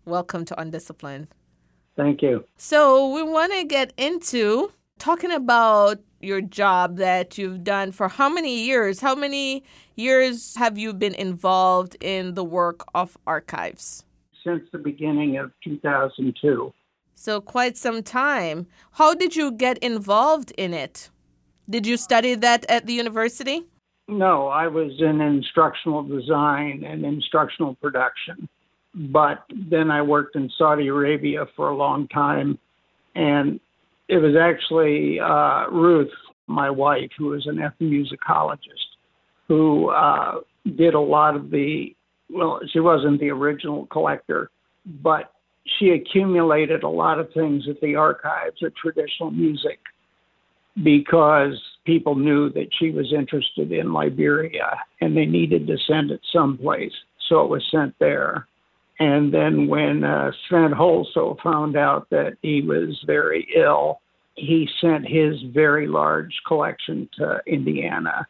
Welcome 0.04 0.44
to 0.46 0.60
Undisciplined. 0.60 1.28
Thank 1.94 2.22
you. 2.22 2.46
so 2.56 3.12
we 3.12 3.22
want 3.22 3.52
to 3.52 3.64
get 3.64 3.92
into 3.98 4.72
talking 5.02 5.32
about 5.32 5.98
your 6.20 6.40
job 6.40 6.96
that 6.96 7.36
you've 7.36 7.64
done 7.64 7.90
for 7.90 8.08
how 8.08 8.28
many 8.28 8.64
years? 8.64 9.00
How 9.00 9.16
many 9.16 9.64
years 9.96 10.54
have 10.54 10.78
you 10.78 10.94
been 10.94 11.16
involved 11.16 11.96
in 12.00 12.34
the 12.34 12.44
work 12.44 12.84
of 12.94 13.18
archives? 13.26 14.04
Since 14.44 14.62
the 14.70 14.78
beginning 14.78 15.38
of 15.38 15.50
2002, 15.64 16.72
So 17.14 17.40
quite 17.40 17.76
some 17.76 18.02
time. 18.04 18.66
How 18.92 19.12
did 19.14 19.34
you 19.34 19.50
get 19.50 19.76
involved 19.78 20.52
in 20.56 20.72
it? 20.72 21.10
Did 21.68 21.84
you 21.84 21.96
study 21.96 22.36
that 22.36 22.64
at 22.68 22.86
the 22.86 22.92
university? 22.92 23.58
no, 24.08 24.48
I 24.48 24.66
was 24.66 24.92
in 25.00 25.20
instructional 25.20 26.02
design 26.02 26.84
and 26.84 27.04
instructional 27.04 27.74
production. 27.76 28.48
But 28.94 29.38
then 29.70 29.90
I 29.90 30.02
worked 30.02 30.36
in 30.36 30.50
Saudi 30.58 30.88
Arabia 30.88 31.46
for 31.56 31.68
a 31.70 31.76
long 31.76 32.08
time. 32.08 32.58
And 33.14 33.58
it 34.08 34.18
was 34.18 34.34
actually 34.36 35.20
uh, 35.20 35.66
Ruth, 35.70 36.10
my 36.46 36.70
wife, 36.70 37.10
who 37.16 37.26
was 37.26 37.46
an 37.46 37.56
ethnomusicologist, 37.56 38.96
who 39.48 39.90
uh, 39.90 40.40
did 40.76 40.94
a 40.94 41.00
lot 41.00 41.36
of 41.36 41.50
the, 41.50 41.94
well, 42.30 42.60
she 42.72 42.80
wasn't 42.80 43.20
the 43.20 43.30
original 43.30 43.86
collector, 43.86 44.50
but 45.02 45.32
she 45.78 45.90
accumulated 45.90 46.82
a 46.82 46.88
lot 46.88 47.18
of 47.18 47.32
things 47.32 47.64
at 47.68 47.80
the 47.80 47.94
archives 47.94 48.62
of 48.62 48.74
traditional 48.74 49.30
music 49.30 49.78
because 50.82 51.60
people 51.84 52.14
knew 52.14 52.50
that 52.50 52.68
she 52.78 52.90
was 52.90 53.12
interested 53.12 53.72
in 53.72 53.92
Liberia 53.92 54.78
and 55.00 55.16
they 55.16 55.26
needed 55.26 55.66
to 55.66 55.76
send 55.86 56.10
it 56.10 56.20
someplace. 56.32 56.92
So 57.28 57.42
it 57.42 57.50
was 57.50 57.64
sent 57.70 57.94
there. 57.98 58.48
And 58.98 59.32
then 59.32 59.66
when 59.68 60.04
uh, 60.04 60.32
Svend 60.48 60.74
Holsoe 60.74 61.36
found 61.42 61.76
out 61.76 62.08
that 62.10 62.36
he 62.42 62.62
was 62.62 63.02
very 63.06 63.48
ill, 63.56 64.00
he 64.34 64.68
sent 64.80 65.06
his 65.06 65.34
very 65.52 65.86
large 65.86 66.32
collection 66.46 67.08
to 67.18 67.40
Indiana. 67.46 68.26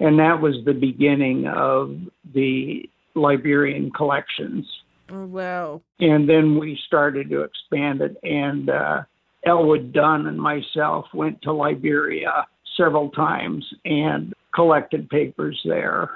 And 0.00 0.18
that 0.18 0.40
was 0.40 0.56
the 0.64 0.74
beginning 0.74 1.46
of 1.46 1.96
the 2.34 2.88
Liberian 3.14 3.90
collections 3.90 4.66
Oh, 5.10 5.24
wow. 5.24 5.80
and 6.00 6.28
then 6.28 6.58
we 6.58 6.78
started 6.86 7.30
to 7.30 7.40
expand 7.42 8.00
it. 8.02 8.16
And 8.22 8.68
uh, 8.68 9.02
Elwood 9.46 9.92
Dunn 9.92 10.26
and 10.26 10.38
myself 10.38 11.06
went 11.14 11.40
to 11.42 11.52
Liberia 11.52 12.46
several 12.76 13.10
times 13.10 13.64
and 13.84 14.34
collected 14.54 15.08
papers 15.08 15.58
there. 15.64 16.10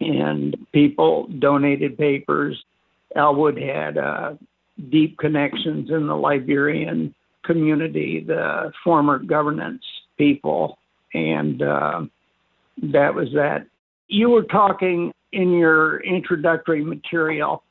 And 0.00 0.56
people 0.72 1.28
donated 1.38 1.96
papers. 1.98 2.60
Elwood 3.16 3.58
had 3.58 3.98
uh, 3.98 4.34
deep 4.90 5.18
connections 5.18 5.90
in 5.90 6.06
the 6.06 6.16
Liberian 6.16 7.14
community, 7.44 8.24
the 8.26 8.72
former 8.84 9.18
governance 9.18 9.82
people, 10.16 10.78
and 11.14 11.62
uh, 11.62 12.00
that 12.82 13.14
was 13.14 13.28
that. 13.34 13.66
You 14.08 14.30
were 14.30 14.44
talking 14.44 15.12
in 15.32 15.52
your 15.52 16.00
introductory 16.00 16.84
material 16.84 17.62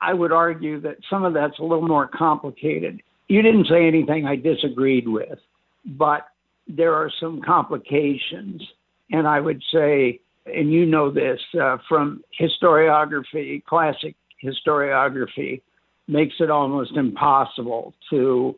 I 0.00 0.14
would 0.14 0.32
argue 0.32 0.80
that 0.80 0.96
some 1.10 1.24
of 1.24 1.34
that's 1.34 1.58
a 1.58 1.62
little 1.62 1.86
more 1.86 2.08
complicated. 2.08 3.02
You 3.28 3.42
didn't 3.42 3.66
say 3.68 3.86
anything 3.86 4.26
I 4.26 4.36
disagreed 4.36 5.06
with, 5.06 5.38
but 5.84 6.26
there 6.66 6.94
are 6.94 7.10
some 7.20 7.42
complications. 7.42 8.62
And 9.12 9.26
I 9.26 9.40
would 9.40 9.62
say, 9.72 10.20
and 10.46 10.72
you 10.72 10.86
know 10.86 11.10
this 11.10 11.38
uh, 11.60 11.76
from 11.88 12.22
historiography, 12.40 13.62
classic 13.64 14.14
historiography, 14.42 15.62
makes 16.08 16.34
it 16.40 16.50
almost 16.50 16.96
impossible 16.96 17.94
to 18.10 18.54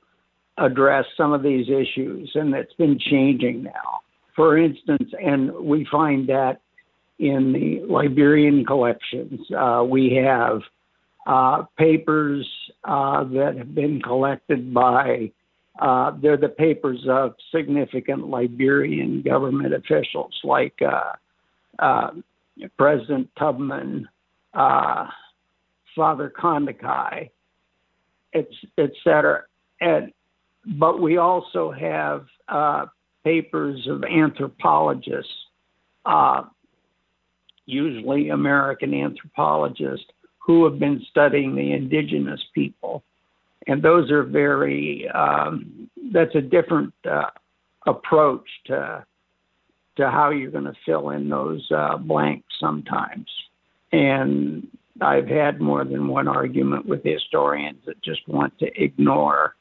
address 0.58 1.04
some 1.16 1.32
of 1.32 1.42
these 1.42 1.68
issues. 1.68 2.30
And 2.34 2.54
it's 2.54 2.74
been 2.74 2.98
changing 2.98 3.62
now. 3.62 4.00
For 4.34 4.56
instance, 4.56 5.12
and 5.22 5.52
we 5.52 5.86
find 5.90 6.28
that 6.28 6.60
in 7.18 7.52
the 7.52 7.86
Liberian 7.86 8.64
collections, 8.64 9.40
uh, 9.52 9.84
we 9.86 10.14
have 10.24 10.62
uh, 11.26 11.64
papers 11.78 12.48
uh, 12.84 13.24
that 13.24 13.54
have 13.56 13.74
been 13.74 14.00
collected 14.00 14.72
by, 14.72 15.30
uh, 15.78 16.12
they're 16.20 16.36
the 16.36 16.48
papers 16.48 17.04
of 17.08 17.34
significant 17.54 18.28
Liberian 18.28 19.22
government 19.22 19.74
officials 19.74 20.34
like 20.42 20.74
uh, 20.82 21.12
uh, 21.78 22.10
President 22.76 23.28
Tubman, 23.38 24.08
Father 25.94 26.32
Kondakai, 26.36 27.30
et, 28.34 28.48
et 28.78 28.90
cetera. 29.04 29.42
And, 29.80 30.12
but 30.64 31.00
we 31.00 31.16
also 31.16 31.70
have 31.72 32.26
uh, 32.48 32.86
papers 33.24 33.86
of 33.88 34.04
anthropologists, 34.04 35.32
uh, 36.04 36.42
usually 37.66 38.30
American 38.30 38.94
anthropologists, 38.94 40.06
who 40.38 40.64
have 40.64 40.78
been 40.78 41.04
studying 41.10 41.54
the 41.54 41.72
indigenous 41.72 42.40
people. 42.54 43.04
And 43.68 43.80
those 43.80 44.10
are 44.10 44.24
very, 44.24 45.08
um, 45.08 45.88
that's 46.12 46.34
a 46.34 46.40
different 46.40 46.92
uh, 47.08 47.30
approach 47.86 48.48
to, 48.66 49.04
to 49.96 50.10
how 50.10 50.30
you're 50.30 50.50
going 50.50 50.64
to 50.64 50.74
fill 50.84 51.10
in 51.10 51.28
those 51.28 51.64
uh, 51.70 51.96
blanks 51.96 52.52
sometimes. 52.58 53.28
And 53.92 54.66
I've 55.00 55.28
had 55.28 55.60
more 55.60 55.84
than 55.84 56.08
one 56.08 56.28
argument 56.28 56.86
with 56.86 57.02
historians 57.02 57.78
that 57.86 58.02
just 58.02 58.26
want 58.28 58.58
to 58.58 58.66
ignore 58.82 59.54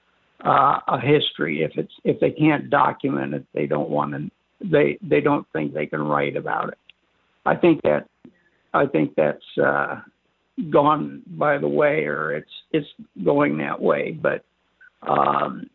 uh, 0.44 0.80
a 0.88 1.00
history 1.00 1.62
if 1.62 1.72
it's 1.78 1.94
if 2.04 2.20
they 2.20 2.32
can't 2.32 2.70
document 2.70 3.34
it, 3.34 3.46
they 3.54 3.66
don't 3.66 3.90
want 3.90 4.14
to. 4.14 4.30
They 4.64 4.98
they 5.02 5.22
don't 5.22 5.48
think 5.54 5.74
they 5.74 5.86
can 5.86 6.02
write 6.02 6.36
about 6.36 6.70
it. 6.70 6.78
I 7.46 7.56
think 7.56 7.82
that 7.84 8.08
I 8.74 8.86
think 8.86 9.16
that's 9.16 9.58
uh, 9.58 10.02
gone 10.70 11.22
by 11.28 11.58
the 11.58 11.68
way, 11.68 12.06
or 12.06 12.34
it's 12.34 12.52
it's 12.72 12.88
going 13.24 13.58
that 13.60 13.82
way. 13.82 14.12
But 14.12 14.44
um, 15.08 15.70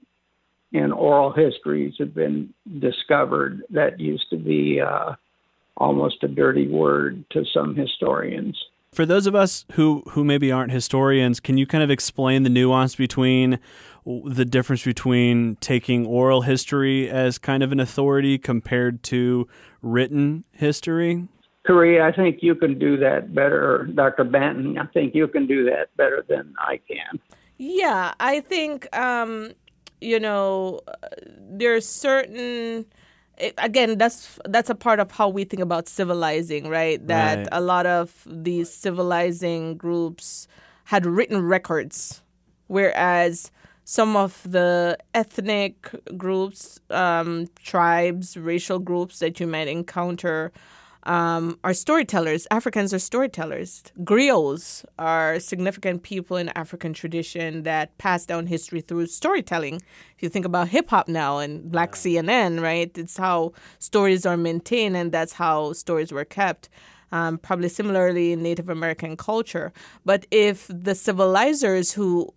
and 0.72 0.92
oral 0.92 1.32
histories 1.32 1.94
have 1.98 2.14
been 2.14 2.52
discovered 2.80 3.62
that 3.70 4.00
used 4.00 4.28
to 4.30 4.36
be 4.36 4.80
uh, 4.80 5.14
almost 5.76 6.22
a 6.22 6.28
dirty 6.28 6.68
word 6.68 7.25
to 7.30 7.44
some 7.52 7.75
historians. 7.75 8.56
For 8.96 9.04
those 9.04 9.26
of 9.26 9.34
us 9.34 9.66
who 9.72 10.02
who 10.12 10.24
maybe 10.24 10.50
aren't 10.50 10.72
historians, 10.72 11.38
can 11.38 11.58
you 11.58 11.66
kind 11.66 11.84
of 11.84 11.90
explain 11.90 12.44
the 12.44 12.48
nuance 12.48 12.94
between 12.94 13.58
the 14.06 14.46
difference 14.46 14.84
between 14.84 15.56
taking 15.56 16.06
oral 16.06 16.40
history 16.40 17.10
as 17.10 17.36
kind 17.36 17.62
of 17.62 17.72
an 17.72 17.78
authority 17.78 18.38
compared 18.38 19.02
to 19.02 19.48
written 19.82 20.44
history? 20.52 21.28
Caree, 21.66 22.00
I 22.00 22.10
think 22.10 22.38
you 22.40 22.54
can 22.54 22.78
do 22.78 22.96
that 22.96 23.34
better, 23.34 23.86
Dr. 23.94 24.24
Banton. 24.24 24.78
I 24.78 24.86
think 24.86 25.14
you 25.14 25.28
can 25.28 25.46
do 25.46 25.66
that 25.66 25.94
better 25.98 26.24
than 26.26 26.54
I 26.58 26.80
can. 26.88 27.20
Yeah, 27.58 28.14
I 28.18 28.40
think 28.40 28.96
um, 28.96 29.52
you 30.00 30.18
know 30.18 30.80
uh, 30.88 31.08
there's 31.38 31.86
certain. 31.86 32.86
It, 33.38 33.55
again, 33.59 33.99
that's 33.99 34.38
that's 34.47 34.71
a 34.71 34.75
part 34.75 34.99
of 34.99 35.11
how 35.11 35.28
we 35.28 35.45
think 35.45 35.62
about 35.62 35.88
civilizing, 35.88 36.69
right? 36.69 37.05
That 37.07 37.38
Right. 37.38 37.49
a 37.52 37.61
lot 37.61 37.87
of 37.87 38.26
these 38.26 38.71
civilizing 38.73 39.76
groups 39.76 40.49
had 40.85 41.05
written 41.05 41.43
records, 41.43 42.23
whereas 42.69 43.50
some 43.85 44.16
of 44.16 44.43
the 44.50 44.97
ethnic 45.14 45.95
groups, 46.16 46.81
um, 46.90 47.47
tribes, 47.62 48.37
racial 48.37 48.78
groups 48.78 49.19
that 49.21 49.38
you 49.38 49.47
might 49.47 49.69
encounter 49.69 50.50
um, 51.06 51.58
are 51.64 51.72
storytellers. 51.72 52.46
Africans 52.50 52.92
are 52.92 52.98
storytellers. 52.98 53.84
Griots 54.00 54.84
are 54.98 55.40
significant 55.40 56.02
people 56.02 56.36
in 56.36 56.50
African 56.50 56.92
tradition 56.92 57.62
that 57.62 57.96
pass 57.98 58.26
down 58.26 58.46
history 58.46 58.80
through 58.82 59.06
storytelling. 59.06 59.76
If 60.16 60.22
you 60.22 60.28
think 60.28 60.44
about 60.44 60.68
hip 60.68 60.90
hop 60.90 61.08
now 61.08 61.38
and 61.38 61.70
Black 61.70 61.92
CNN, 61.92 62.60
right? 62.60 62.90
It's 62.98 63.16
how 63.16 63.52
stories 63.78 64.26
are 64.26 64.36
maintained, 64.36 64.96
and 64.96 65.12
that's 65.12 65.32
how 65.32 65.72
stories 65.72 66.12
were 66.12 66.25
kept. 66.25 66.68
um, 67.12 67.38
probably 67.38 67.68
similarly 67.68 68.32
in 68.32 68.42
Native 68.42 68.68
American 68.68 69.16
culture. 69.16 69.72
But 70.04 70.26
if 70.30 70.66
the 70.68 70.94
civilizers 70.94 71.92
who 71.92 72.32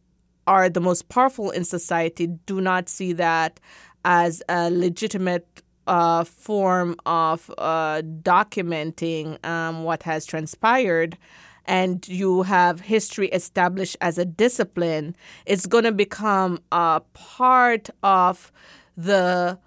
are 0.48 0.70
the 0.70 0.82
most 0.82 1.10
powerful 1.10 1.52
in 1.52 1.64
society 1.64 2.28
do 2.28 2.62
not 2.62 2.90
see 2.90 3.14
that 3.14 3.60
as 4.06 4.42
a 4.50 4.70
legitimate 4.72 5.64
uh, 5.90 6.24
form 6.24 6.96
of 7.06 7.52
uh, 7.58 8.02
documenting 8.22 9.44
um, 9.46 9.84
what 9.84 10.04
has 10.04 10.26
transpired, 10.26 11.18
and 11.66 12.08
you 12.08 12.44
have 12.44 12.80
history 12.80 13.28
established 13.30 13.98
as 14.00 14.18
a 14.18 14.26
discipline, 14.26 15.16
it's 15.46 15.66
going 15.66 15.84
to 15.84 15.92
become 15.92 16.60
a 16.72 17.02
part 17.14 17.90
of 18.04 18.52
the 18.96 19.58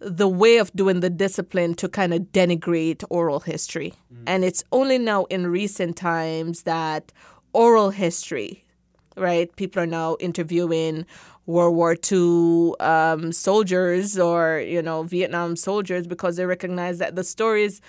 the 0.00 0.28
way 0.28 0.58
of 0.58 0.70
doing 0.72 1.00
the 1.00 1.10
discipline 1.10 1.74
to 1.74 1.88
kind 1.88 2.12
of 2.12 2.20
denigrate 2.32 3.02
oral 3.08 3.40
history. 3.40 3.94
And 4.26 4.44
it's 4.44 4.62
only 4.70 4.98
now 4.98 5.24
in 5.24 5.46
recent 5.46 5.96
times 5.96 6.62
that 6.64 7.12
oral 7.52 7.90
history, 7.90 8.63
right? 9.16 9.54
People 9.56 9.82
are 9.82 9.86
now 9.86 10.16
interviewing 10.20 11.06
World 11.46 11.76
War 11.76 11.96
II 12.10 12.72
um, 12.80 13.32
soldiers 13.32 14.18
or, 14.18 14.60
you 14.60 14.82
know, 14.82 15.02
Vietnam 15.02 15.56
soldiers 15.56 16.06
because 16.06 16.36
they 16.36 16.46
recognize 16.46 16.98
that 16.98 17.16
the 17.16 17.24
stories 17.24 17.80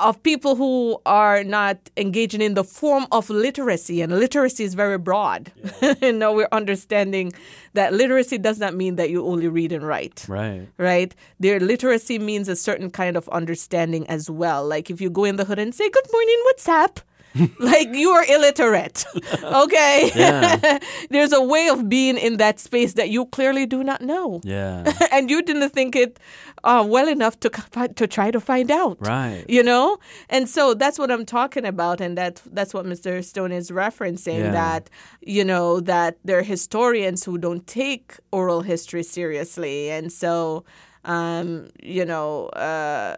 of 0.00 0.22
people 0.22 0.56
who 0.56 1.00
are 1.06 1.42
not 1.44 1.78
engaging 1.96 2.40
in 2.40 2.54
the 2.54 2.64
form 2.64 3.06
of 3.12 3.30
literacy, 3.30 4.02
and 4.02 4.12
literacy 4.18 4.64
is 4.64 4.74
very 4.74 4.98
broad. 4.98 5.52
You 6.02 6.12
know, 6.12 6.32
we're 6.32 6.48
understanding 6.52 7.32
that 7.74 7.92
literacy 7.92 8.38
does 8.38 8.58
not 8.58 8.74
mean 8.74 8.96
that 8.96 9.10
you 9.10 9.24
only 9.24 9.48
read 9.48 9.72
and 9.72 9.86
write. 9.86 10.26
Right. 10.28 10.68
Right? 10.78 11.14
Their 11.40 11.60
literacy 11.60 12.18
means 12.18 12.48
a 12.48 12.56
certain 12.56 12.90
kind 12.90 13.16
of 13.16 13.28
understanding 13.30 14.06
as 14.08 14.30
well. 14.30 14.66
Like 14.66 14.90
if 14.90 15.00
you 15.00 15.10
go 15.10 15.24
in 15.24 15.36
the 15.36 15.44
hood 15.44 15.58
and 15.58 15.74
say, 15.74 15.88
Good 15.88 16.12
morning, 16.12 16.40
what's 16.44 16.68
up? 16.68 17.00
like 17.58 17.88
you 17.92 18.10
are 18.10 18.24
illiterate. 18.24 19.04
Okay? 19.42 20.10
Yeah. 20.14 20.78
There's 21.10 21.32
a 21.32 21.42
way 21.42 21.68
of 21.68 21.88
being 21.88 22.16
in 22.16 22.36
that 22.38 22.58
space 22.58 22.94
that 22.94 23.10
you 23.10 23.26
clearly 23.26 23.66
do 23.66 23.84
not 23.84 24.00
know. 24.02 24.40
Yeah. 24.44 24.84
and 25.12 25.30
you 25.30 25.42
didn't 25.42 25.70
think 25.70 25.94
it 25.94 26.18
uh, 26.64 26.84
well 26.86 27.08
enough 27.08 27.38
to 27.40 27.50
to 27.94 28.06
try 28.06 28.30
to 28.30 28.40
find 28.40 28.70
out. 28.70 28.98
Right. 29.00 29.44
You 29.48 29.62
know, 29.62 29.98
and 30.28 30.48
so 30.48 30.74
that's 30.74 30.98
what 30.98 31.10
I'm 31.10 31.24
talking 31.24 31.64
about, 31.64 32.00
and 32.00 32.18
that 32.18 32.42
that's 32.52 32.74
what 32.74 32.84
Mr. 32.84 33.24
Stone 33.24 33.52
is 33.52 33.70
referencing. 33.70 34.40
Yeah. 34.40 34.50
That 34.52 34.90
you 35.20 35.44
know 35.44 35.80
that 35.80 36.18
there 36.24 36.38
are 36.38 36.42
historians 36.42 37.24
who 37.24 37.38
don't 37.38 37.66
take 37.66 38.16
oral 38.32 38.62
history 38.62 39.02
seriously, 39.02 39.90
and 39.90 40.12
so. 40.12 40.64
Um, 41.06 41.68
you 41.80 42.04
know, 42.04 42.46
uh, 42.48 43.14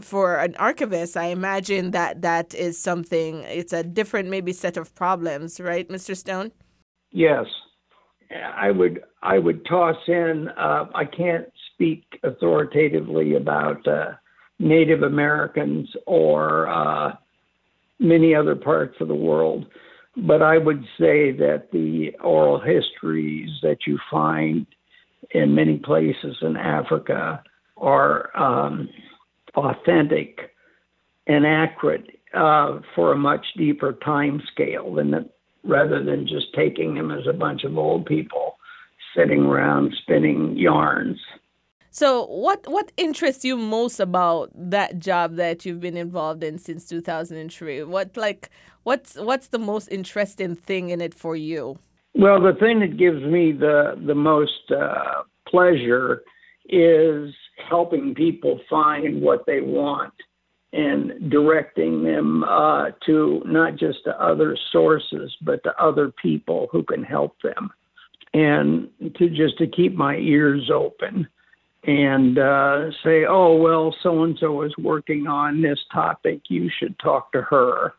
for 0.00 0.36
an 0.36 0.54
archivist, 0.56 1.16
I 1.16 1.26
imagine 1.26 1.90
that 1.90 2.22
that 2.22 2.54
is 2.54 2.78
something. 2.78 3.42
It's 3.42 3.72
a 3.72 3.82
different, 3.82 4.28
maybe, 4.28 4.52
set 4.52 4.76
of 4.76 4.94
problems, 4.94 5.60
right, 5.60 5.88
Mr. 5.88 6.16
Stone? 6.16 6.52
Yes, 7.10 7.46
I 8.56 8.70
would. 8.70 9.02
I 9.22 9.38
would 9.40 9.66
toss 9.66 9.96
in. 10.06 10.48
Uh, 10.56 10.86
I 10.94 11.04
can't 11.04 11.46
speak 11.72 12.04
authoritatively 12.22 13.34
about 13.34 13.86
uh, 13.88 14.12
Native 14.60 15.02
Americans 15.02 15.88
or 16.06 16.68
uh, 16.68 17.16
many 17.98 18.32
other 18.32 18.54
parts 18.54 18.94
of 19.00 19.08
the 19.08 19.14
world, 19.14 19.66
but 20.16 20.40
I 20.40 20.58
would 20.58 20.84
say 20.98 21.32
that 21.32 21.68
the 21.72 22.12
oral 22.22 22.60
histories 22.60 23.50
that 23.62 23.78
you 23.88 23.98
find 24.08 24.66
in 25.34 25.54
many 25.54 25.78
places 25.78 26.36
in 26.40 26.56
Africa 26.56 27.42
are 27.76 28.34
um, 28.36 28.88
authentic 29.56 30.54
and 31.26 31.44
accurate 31.44 32.06
uh, 32.32 32.80
for 32.94 33.12
a 33.12 33.18
much 33.18 33.44
deeper 33.56 33.92
time 34.04 34.40
scale 34.52 34.94
than 34.94 35.10
the, 35.10 35.28
rather 35.64 36.02
than 36.02 36.26
just 36.26 36.46
taking 36.54 36.94
them 36.94 37.10
as 37.10 37.26
a 37.28 37.32
bunch 37.32 37.64
of 37.64 37.76
old 37.76 38.06
people 38.06 38.56
sitting 39.16 39.42
around 39.44 39.94
spinning 40.02 40.56
yarns. 40.56 41.18
So, 41.90 42.26
what 42.26 42.66
what 42.66 42.90
interests 42.96 43.44
you 43.44 43.56
most 43.56 44.00
about 44.00 44.50
that 44.54 44.98
job 44.98 45.36
that 45.36 45.64
you've 45.64 45.80
been 45.80 45.96
involved 45.96 46.42
in 46.42 46.58
since 46.58 46.86
2003? 46.86 47.84
What 47.84 48.16
like 48.16 48.50
what's 48.82 49.14
what's 49.14 49.48
the 49.48 49.60
most 49.60 49.88
interesting 49.92 50.56
thing 50.56 50.90
in 50.90 51.00
it 51.00 51.14
for 51.14 51.36
you? 51.36 51.78
Well, 52.14 52.40
the 52.40 52.54
thing 52.60 52.80
that 52.80 52.96
gives 52.96 53.22
me 53.22 53.52
the 53.52 54.00
the 54.06 54.14
most 54.14 54.70
uh, 54.70 55.22
pleasure 55.48 56.22
is 56.68 57.34
helping 57.68 58.14
people 58.14 58.60
find 58.70 59.20
what 59.20 59.44
they 59.46 59.60
want 59.60 60.14
and 60.72 61.30
directing 61.30 62.02
them 62.02 62.42
uh, 62.44 62.86
to 63.06 63.42
not 63.44 63.76
just 63.76 63.98
to 64.04 64.22
other 64.22 64.56
sources, 64.72 65.34
but 65.42 65.62
to 65.64 65.72
other 65.80 66.12
people 66.22 66.68
who 66.72 66.82
can 66.82 67.02
help 67.02 67.36
them, 67.42 67.70
and 68.32 68.88
to 69.16 69.28
just 69.28 69.58
to 69.58 69.66
keep 69.66 69.94
my 69.94 70.16
ears 70.16 70.70
open 70.72 71.28
and 71.86 72.38
uh, 72.38 72.90
say, 73.04 73.24
oh 73.28 73.56
well, 73.56 73.94
so 74.02 74.22
and 74.22 74.38
so 74.38 74.62
is 74.62 74.72
working 74.78 75.26
on 75.26 75.60
this 75.60 75.78
topic. 75.92 76.42
You 76.48 76.70
should 76.78 76.98
talk 76.98 77.32
to 77.32 77.42
her 77.42 77.92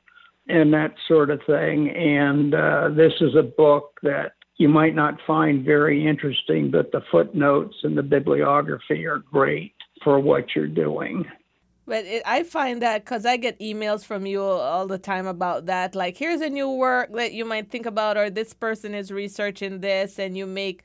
and 0.48 0.74
that 0.74 0.94
sort 1.08 1.30
of 1.30 1.42
thing. 1.46 1.90
And 1.90 2.54
uh, 2.54 2.90
this 2.90 3.14
is 3.22 3.36
a 3.36 3.44
book 3.44 4.00
that 4.04 4.34
you 4.58 4.70
might 4.70 4.96
not 4.96 5.20
find 5.28 5.66
very 5.66 6.06
interesting, 6.08 6.72
but 6.72 6.92
the 6.92 7.02
footnotes 7.12 7.76
and 7.84 7.98
the 7.98 8.04
bibliography 8.04 9.06
are 9.06 9.20
great 9.20 9.74
for 10.04 10.20
what 10.20 10.56
you're 10.56 10.68
doing. 10.68 11.26
But 11.88 12.06
it, 12.06 12.24
I 12.26 12.44
find 12.44 12.82
that 12.82 13.04
because 13.06 13.26
I 13.26 13.38
get 13.38 13.60
emails 13.60 14.04
from 14.04 14.26
you 14.26 14.42
all 14.42 14.88
the 14.88 14.98
time 14.98 15.28
about 15.28 15.68
that. 15.68 15.94
Like, 15.94 16.18
here's 16.18 16.42
a 16.42 16.50
new 16.50 16.70
work 16.70 17.12
that 17.14 17.34
you 17.34 17.46
might 17.46 17.70
think 17.70 17.86
about, 17.86 18.18
or 18.18 18.30
this 18.30 18.54
person 18.54 18.96
is 18.96 19.12
researching 19.12 19.82
this, 19.82 20.18
and 20.18 20.36
you 20.36 20.48
make 20.48 20.84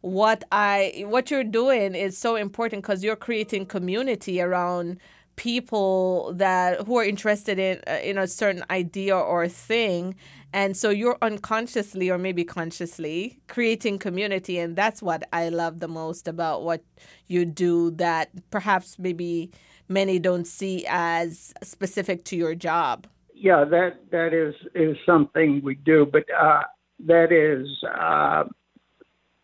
what 0.00 0.42
I 0.50 1.04
what 1.06 1.30
you're 1.30 1.44
doing 1.44 1.94
is 1.94 2.16
so 2.16 2.36
important 2.36 2.82
because 2.82 3.04
you're 3.04 3.16
creating 3.16 3.66
community 3.66 4.40
around 4.40 4.98
people 5.40 6.34
that 6.34 6.82
who 6.86 6.98
are 6.98 7.04
interested 7.04 7.58
in 7.58 7.80
uh, 7.86 7.98
in 8.04 8.18
a 8.18 8.26
certain 8.26 8.62
idea 8.70 9.16
or 9.16 9.48
thing. 9.48 10.14
And 10.52 10.76
so 10.76 10.90
you're 10.90 11.16
unconsciously 11.22 12.10
or 12.10 12.18
maybe 12.18 12.44
consciously 12.44 13.40
creating 13.48 14.00
community. 14.00 14.58
And 14.58 14.76
that's 14.76 15.00
what 15.00 15.22
i 15.32 15.48
love 15.48 15.80
the 15.80 15.88
most 15.88 16.28
about 16.28 16.62
what 16.62 16.82
you 17.26 17.46
do 17.46 17.90
that 17.92 18.28
perhaps 18.50 18.98
maybe 18.98 19.50
many 19.88 20.18
don't 20.18 20.46
see 20.46 20.84
as 20.88 21.54
specific 21.62 22.24
to 22.24 22.36
your 22.36 22.54
job. 22.54 23.06
Yeah, 23.34 23.64
that 23.64 23.92
that 24.10 24.34
is 24.34 24.54
is 24.74 24.96
something 25.06 25.62
we 25.64 25.74
do, 25.76 26.06
but 26.14 26.24
uh, 26.30 26.64
that 27.06 27.32
is 27.32 27.66
uh, 27.98 28.44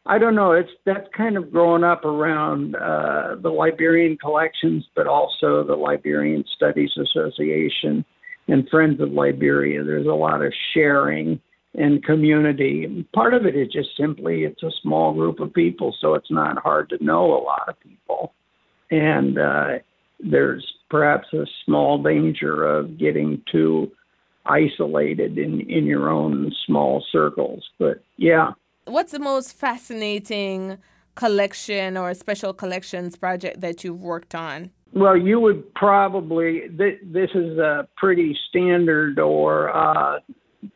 I 0.08 0.18
don't 0.18 0.36
know. 0.36 0.52
It's 0.52 0.70
that's 0.84 1.08
kind 1.16 1.36
of 1.36 1.50
grown 1.50 1.82
up 1.82 2.04
around 2.04 2.76
uh, 2.76 3.36
the 3.40 3.50
Liberian 3.50 4.16
collections, 4.16 4.84
but 4.94 5.06
also 5.06 5.64
the 5.64 5.74
Liberian 5.74 6.44
Studies 6.54 6.92
Association 6.96 8.04
and 8.46 8.68
Friends 8.68 9.00
of 9.00 9.10
Liberia. 9.10 9.82
There's 9.82 10.06
a 10.06 10.10
lot 10.10 10.44
of 10.44 10.52
sharing 10.72 11.40
and 11.74 12.04
community. 12.04 13.04
Part 13.14 13.34
of 13.34 13.46
it 13.46 13.56
is 13.56 13.68
just 13.72 13.96
simply 13.96 14.44
it's 14.44 14.62
a 14.62 14.70
small 14.80 15.12
group 15.12 15.40
of 15.40 15.52
people, 15.52 15.94
so 16.00 16.14
it's 16.14 16.30
not 16.30 16.56
hard 16.58 16.88
to 16.90 17.04
know 17.04 17.34
a 17.34 17.42
lot 17.42 17.68
of 17.68 17.78
people, 17.80 18.32
and 18.90 19.38
uh, 19.38 19.78
there's 20.20 20.64
perhaps 20.88 21.26
a 21.32 21.46
small 21.64 22.00
danger 22.00 22.64
of 22.64 22.96
getting 22.96 23.42
too 23.50 23.90
isolated 24.46 25.36
in 25.36 25.60
in 25.62 25.84
your 25.84 26.08
own 26.10 26.52
small 26.64 27.04
circles. 27.10 27.68
But 27.78 28.04
yeah. 28.16 28.52
What's 28.86 29.12
the 29.12 29.18
most 29.18 29.52
fascinating 29.52 30.78
collection 31.14 31.96
or 31.96 32.12
special 32.14 32.52
collections 32.52 33.16
project 33.16 33.60
that 33.60 33.82
you've 33.84 34.02
worked 34.02 34.34
on 34.34 34.70
Well, 34.92 35.16
you 35.16 35.40
would 35.40 35.74
probably 35.74 36.68
th- 36.76 37.00
this 37.02 37.30
is 37.34 37.58
a 37.58 37.88
pretty 37.96 38.36
standard, 38.48 39.18
or 39.18 39.74
uh, 39.74 40.20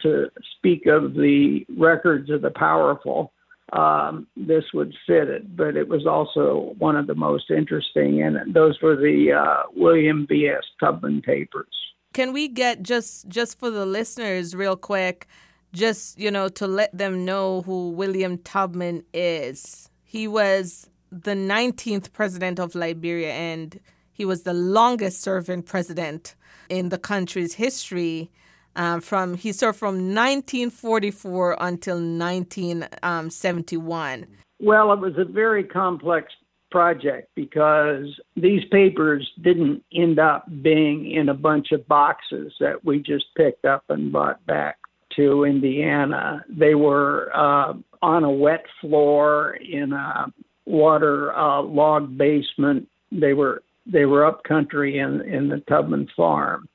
to 0.02 0.30
speak 0.56 0.86
of 0.86 1.14
the 1.14 1.64
records 1.76 2.30
of 2.30 2.42
the 2.42 2.50
powerful. 2.50 3.32
Um, 3.72 4.26
this 4.36 4.64
would 4.74 4.92
fit 5.06 5.28
it, 5.28 5.56
but 5.56 5.76
it 5.76 5.88
was 5.88 6.04
also 6.04 6.74
one 6.78 6.96
of 6.96 7.06
the 7.06 7.14
most 7.14 7.50
interesting, 7.50 8.22
and 8.22 8.52
those 8.52 8.76
were 8.82 8.96
the 8.96 9.32
uh, 9.32 9.62
William 9.76 10.26
B. 10.28 10.48
S. 10.48 10.64
Tubman 10.80 11.22
papers. 11.22 11.68
Can 12.12 12.32
we 12.32 12.48
get 12.48 12.82
just 12.82 13.28
just 13.28 13.58
for 13.60 13.70
the 13.70 13.86
listeners 13.86 14.56
real 14.56 14.76
quick, 14.76 15.28
just 15.72 16.18
you 16.18 16.30
know 16.30 16.48
to 16.48 16.66
let 16.66 16.96
them 16.96 17.24
know 17.24 17.62
who 17.62 17.90
William 17.90 18.38
Tubman 18.38 19.04
is? 19.12 19.90
He 20.04 20.26
was 20.26 20.88
the 21.12 21.32
19th 21.32 22.12
president 22.12 22.58
of 22.58 22.74
Liberia 22.74 23.32
and 23.32 23.78
he 24.12 24.24
was 24.24 24.42
the 24.42 24.52
longest 24.52 25.22
serving 25.22 25.62
president 25.62 26.34
in 26.68 26.88
the 26.90 26.98
country's 26.98 27.54
history. 27.54 28.30
Um, 28.76 29.00
from 29.00 29.34
he 29.34 29.52
served 29.52 29.78
from 29.78 30.14
1944 30.14 31.56
until 31.58 31.96
1971. 31.96 34.26
Well, 34.60 34.92
it 34.92 35.00
was 35.00 35.14
a 35.18 35.24
very 35.24 35.64
complex 35.64 36.32
project 36.70 37.30
because 37.34 38.06
these 38.36 38.62
papers 38.70 39.28
didn't 39.42 39.82
end 39.92 40.20
up 40.20 40.46
being 40.62 41.10
in 41.10 41.28
a 41.28 41.34
bunch 41.34 41.72
of 41.72 41.88
boxes 41.88 42.52
that 42.60 42.84
we 42.84 43.00
just 43.00 43.24
picked 43.36 43.64
up 43.64 43.82
and 43.88 44.12
brought 44.12 44.46
back 44.46 44.76
to 45.20 45.44
Indiana. 45.44 46.44
They 46.48 46.74
were 46.74 47.30
uh, 47.34 47.74
on 48.02 48.24
a 48.24 48.30
wet 48.30 48.64
floor 48.80 49.52
in 49.54 49.92
a 49.92 50.32
water 50.66 51.36
uh, 51.36 51.62
log 51.62 52.16
basement. 52.16 52.88
They 53.12 53.34
were 53.34 53.62
they 53.86 54.04
were 54.06 54.24
up 54.24 54.44
country 54.44 54.98
in 54.98 55.20
in 55.22 55.48
the 55.48 55.60
Tubman 55.68 56.08
farm, 56.16 56.68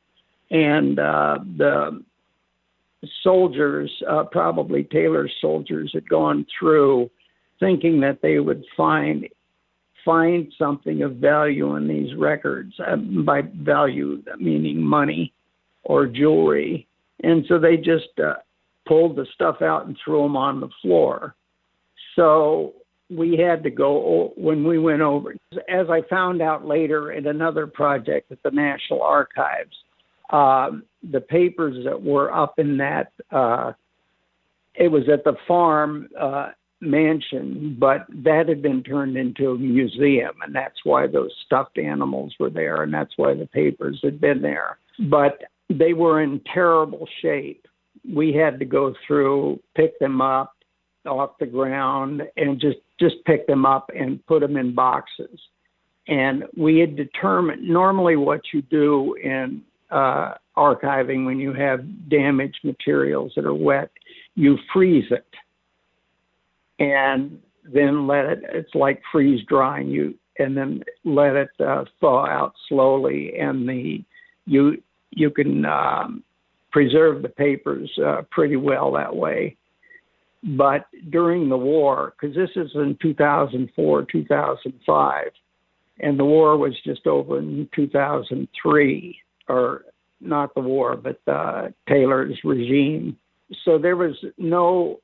and 0.52 1.00
uh, 1.00 1.40
the 1.58 2.04
soldiers, 3.24 3.92
uh, 4.10 4.24
probably 4.24 4.84
Taylor's 4.84 5.34
soldiers, 5.42 5.92
had 5.94 6.08
gone 6.10 6.46
through 6.58 7.10
thinking 7.60 8.02
that 8.02 8.22
they 8.22 8.40
would 8.40 8.64
find 8.78 9.28
find 10.04 10.54
something 10.58 11.02
of 11.02 11.16
value 11.16 11.76
in 11.76 11.88
these 11.88 12.16
records. 12.16 12.74
Uh, 12.80 12.96
by 12.96 13.42
value, 13.42 14.22
meaning 14.38 14.82
money 14.82 15.34
or 15.84 16.06
jewelry, 16.06 16.88
and 17.26 17.46
so 17.48 17.60
they 17.60 17.76
just 17.78 18.20
uh, 18.24 18.36
pulled 18.88 19.16
the 19.16 19.26
stuff 19.34 19.62
out 19.62 19.88
and 19.88 19.98
threw 20.04 20.22
them 20.24 20.38
on 20.38 20.60
the 20.60 20.70
floor. 20.82 21.36
So 22.16 22.74
we 23.10 23.38
had 23.38 23.64
to 23.64 23.70
go 23.70 24.34
when 24.38 24.64
we 24.64 24.80
went 24.80 25.02
over. 25.02 25.36
As 25.70 25.88
I 25.90 26.02
found 26.10 26.42
out 26.42 26.66
later 26.66 27.12
in 27.12 27.28
another 27.28 27.68
project 27.68 28.32
at 28.32 28.42
the 28.44 28.52
National 28.52 29.02
Archives, 29.02 29.76
um, 30.32 30.84
the 31.12 31.22
papers 31.22 31.84
that 31.86 32.02
were 32.02 32.34
up 32.34 32.58
in 32.58 32.78
that, 32.78 33.12
uh, 33.32 33.74
it 34.76 34.88
was 34.88 35.04
at 35.12 35.24
the 35.24 35.36
farm 35.48 36.10
uh, 36.20 36.50
mansion, 36.82 37.76
but 37.80 38.06
that 38.10 38.48
had 38.48 38.62
been 38.62 38.84
turned 38.84 39.18
into 39.18 39.52
a 39.52 39.58
museum, 39.58 40.34
and 40.44 40.54
that's 40.54 40.84
why 40.84 41.08
those 41.08 41.32
stuffed 41.46 41.78
animals 41.78 42.34
were 42.40 42.50
there, 42.50 42.84
and 42.84 42.94
that's 42.94 43.14
why 43.18 43.34
the 43.34 43.48
papers 43.48 44.00
had 44.04 44.20
been 44.20 44.42
there. 44.42 44.78
But 45.00 45.44
they 45.70 45.94
were 45.94 46.22
in 46.22 46.42
terrible 46.54 47.08
shape. 47.22 47.68
We 48.08 48.34
had 48.34 48.60
to 48.60 48.66
go 48.66 48.94
through, 49.08 49.60
pick 49.76 49.98
them 50.00 50.22
up 50.22 50.54
off 51.06 51.38
the 51.40 51.46
ground, 51.46 52.24
and 52.38 52.60
just 52.60 52.78
just 53.00 53.16
pick 53.26 53.48
them 53.48 53.66
up 53.66 53.90
and 53.96 54.26
put 54.26 54.42
them 54.42 54.58
in 54.58 54.74
boxes. 54.74 55.40
And 56.08 56.44
we 56.56 56.80
had 56.80 56.96
determined 56.96 57.68
normally 57.68 58.16
what 58.16 58.42
you 58.54 58.62
do 58.62 59.16
in 59.16 59.64
uh, 59.92 60.36
archiving 60.56 61.26
when 61.26 61.40
you 61.40 61.54
have 61.54 62.10
damaged 62.10 62.60
materials 62.64 63.34
that 63.36 63.46
are 63.46 63.54
wet, 63.54 63.90
you 64.36 64.58
freeze 64.72 65.06
it 65.12 65.26
and 66.80 67.40
then 67.74 68.08
let 68.08 68.26
it. 68.26 68.42
It's 68.44 68.76
like 68.76 69.02
freeze 69.12 69.42
drying. 69.48 69.88
You 69.88 70.16
and 70.38 70.56
then 70.56 70.84
let 71.06 71.36
it 71.36 71.50
uh, 71.66 71.86
thaw 72.00 72.26
out 72.26 72.54
slowly, 72.68 73.38
and 73.40 73.68
the 73.68 74.04
you 74.46 74.82
you 75.16 75.32
can 75.32 75.66
um, 75.66 76.24
preserve 76.72 77.22
the 77.22 77.30
papers 77.30 77.90
uh, 78.06 78.22
pretty 78.30 78.58
well 78.58 78.92
that 78.92 79.16
way. 79.16 79.58
But 80.44 80.86
during 81.10 81.50
the 81.50 81.58
war, 81.58 82.14
because 82.20 82.36
this 82.36 82.52
is 82.56 82.70
in 82.76 82.98
2004, 83.02 84.06
2005, 84.12 85.26
and 86.00 86.20
the 86.20 86.26
war 86.26 86.58
was 86.58 86.74
just 86.86 87.08
over 87.08 87.40
in 87.40 87.68
2003, 87.76 89.18
or 89.48 89.86
not 90.22 90.54
the 90.54 90.62
war, 90.62 90.96
but 90.96 91.20
uh, 91.28 91.70
Taylor's 91.90 92.38
regime. 92.44 93.18
So 93.64 93.80
there 93.80 93.96
was 93.96 94.16
no 94.38 95.00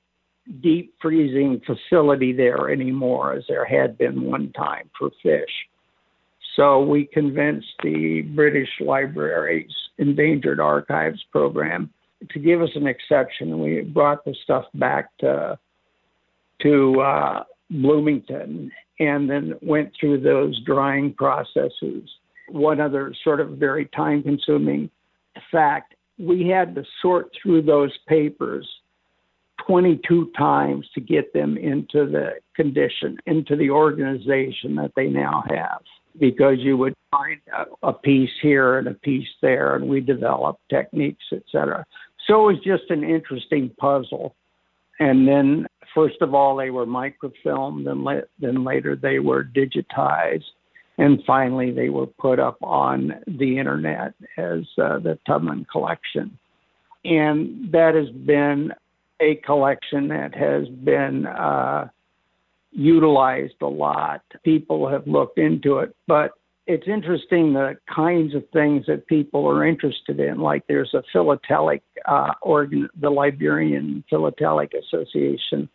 deep 0.62 0.94
freezing 1.02 1.62
facility 1.66 2.34
there 2.34 2.70
anymore 2.70 3.34
as 3.34 3.44
there 3.48 3.66
had 3.66 3.98
been 3.98 4.24
one 4.24 4.52
time 4.52 4.90
for 4.98 5.10
fish. 5.24 5.50
So 6.56 6.82
we 6.82 7.06
convinced 7.06 7.74
the 7.82 8.22
British 8.22 8.70
Library's 8.80 9.72
Endangered 9.98 10.60
Archives 10.60 11.24
program 11.32 11.90
to 12.32 12.40
give 12.40 12.62
us 12.62 12.70
an 12.76 12.88
exception. 12.88 13.60
We 13.60 13.82
brought 13.82 14.26
the 14.26 14.36
stuff 14.44 14.66
back 14.74 15.16
to 15.20 15.58
to 16.62 17.02
uh, 17.02 17.44
Bloomington 17.72 18.72
and 19.00 19.30
then 19.30 19.54
went 19.62 19.92
through 20.00 20.22
those 20.22 20.62
drying 20.64 21.14
processes. 21.14 22.08
One 22.50 22.80
other 22.80 23.16
sort 23.24 23.40
of 23.40 23.52
very 23.52 23.86
time 23.88 24.22
consuming 24.22 24.92
fact 25.52 25.96
we 26.20 26.48
had 26.48 26.76
to 26.76 26.84
sort 27.02 27.32
through 27.42 27.64
those 27.64 27.98
papers 28.08 28.68
22 29.66 30.32
times 30.38 30.88
to 30.94 31.02
get 31.02 31.34
them 31.34 31.58
into 31.58 32.06
the 32.06 32.34
condition, 32.56 33.18
into 33.26 33.56
the 33.56 33.70
organization 33.70 34.76
that 34.76 34.92
they 34.96 35.08
now 35.08 35.44
have. 35.50 35.82
Because 36.20 36.58
you 36.60 36.78
would 36.78 36.94
find 37.12 37.40
a, 37.56 37.88
a 37.88 37.94
piece 37.94 38.30
here 38.42 38.78
and 38.78 38.88
a 38.88 38.94
piece 38.94 39.28
there, 39.42 39.76
and 39.76 39.88
we 39.88 40.02
developed 40.02 40.62
techniques, 40.70 41.26
etc. 41.32 41.86
So 42.28 42.50
it 42.50 42.54
was 42.54 42.64
just 42.64 42.90
an 42.90 43.04
interesting 43.04 43.72
puzzle. 43.80 44.36
And 45.00 45.28
then, 45.28 45.68
first 45.96 46.22
of 46.22 46.34
all, 46.34 46.56
they 46.56 46.70
were 46.70 46.86
microfilmed, 46.86 47.90
and 47.90 48.04
la- 48.04 48.28
then 48.40 48.64
later 48.64 48.96
they 48.96 49.20
were 49.20 49.44
digitized, 49.44 50.44
and 50.98 51.24
finally 51.26 51.72
they 51.72 51.90
were 51.90 52.08
put 52.08 52.40
up 52.40 52.58
on 52.62 53.14
the 53.26 53.58
internet 53.58 54.14
as 54.38 54.60
uh, 54.78 55.00
the 55.00 55.18
Tubman 55.26 55.66
collection. 55.72 56.38
And 57.04 57.72
that 57.72 57.96
has 57.96 58.10
been 58.10 58.72
a 59.20 59.36
collection 59.36 60.10
that 60.10 60.36
has 60.36 60.68
been 60.68 61.26
uh, 61.26 61.88
utilized 62.72 63.62
a 63.62 63.68
lot. 63.68 64.22
People 64.44 64.88
have 64.88 65.06
looked 65.08 65.38
into 65.38 65.80
it, 65.80 65.96
but 66.08 66.32
it's 66.68 66.88
interesting 66.88 67.54
the 67.54 67.78
kinds 67.94 68.34
of 68.36 68.48
things 68.54 68.86
that 68.88 69.08
people 69.08 69.48
are 69.48 69.66
interested 69.66 70.20
in. 70.20 70.40
Like 70.40 70.66
there's 70.68 70.94
a 70.94 71.04
philatelic 71.12 71.84
uh, 72.06 72.34
organ, 72.42 72.88
the 73.00 73.10
Liberian 73.10 74.04
Philatelic 74.10 74.74
Association, 74.74 75.68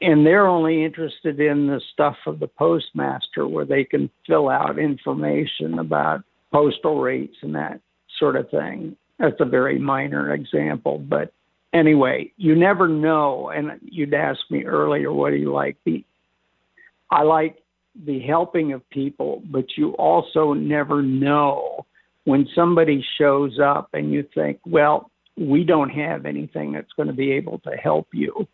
and 0.00 0.26
they're 0.26 0.46
only 0.46 0.84
interested 0.84 1.40
in 1.40 1.68
the 1.68 1.80
stuff 1.92 2.16
of 2.26 2.40
the 2.40 2.48
postmaster, 2.48 3.46
where 3.46 3.64
they 3.64 3.84
can 3.84 4.10
fill 4.26 4.48
out 4.48 4.78
information 4.78 5.78
about 5.78 6.22
postal 6.52 7.00
rates 7.00 7.36
and 7.42 7.54
that 7.54 7.80
sort 8.18 8.36
of 8.36 8.50
thing. 8.50 8.96
That's 9.18 9.40
a 9.40 9.46
very 9.46 9.78
minor 9.78 10.34
example, 10.34 10.98
but 10.98 11.32
anyway, 11.72 12.32
you 12.36 12.54
never 12.54 12.88
know. 12.88 13.50
And 13.50 13.78
you'd 13.82 14.14
asked 14.14 14.50
me 14.50 14.64
earlier, 14.64 15.12
what 15.12 15.30
do 15.30 15.36
you 15.36 15.52
like? 15.52 15.76
The 15.84 16.04
I 17.10 17.22
like 17.22 17.56
the 18.04 18.20
helping 18.20 18.72
of 18.72 18.88
people, 18.90 19.42
but 19.46 19.76
you 19.76 19.90
also 19.92 20.52
never 20.52 21.02
know 21.02 21.86
when 22.24 22.48
somebody 22.54 23.04
shows 23.18 23.58
up 23.62 23.90
and 23.92 24.12
you 24.12 24.26
think, 24.34 24.58
well, 24.66 25.10
we 25.36 25.64
don't 25.64 25.90
have 25.90 26.26
anything 26.26 26.72
that's 26.72 26.92
going 26.96 27.08
to 27.08 27.14
be 27.14 27.32
able 27.32 27.58
to 27.60 27.70
help 27.70 28.08
you. 28.12 28.46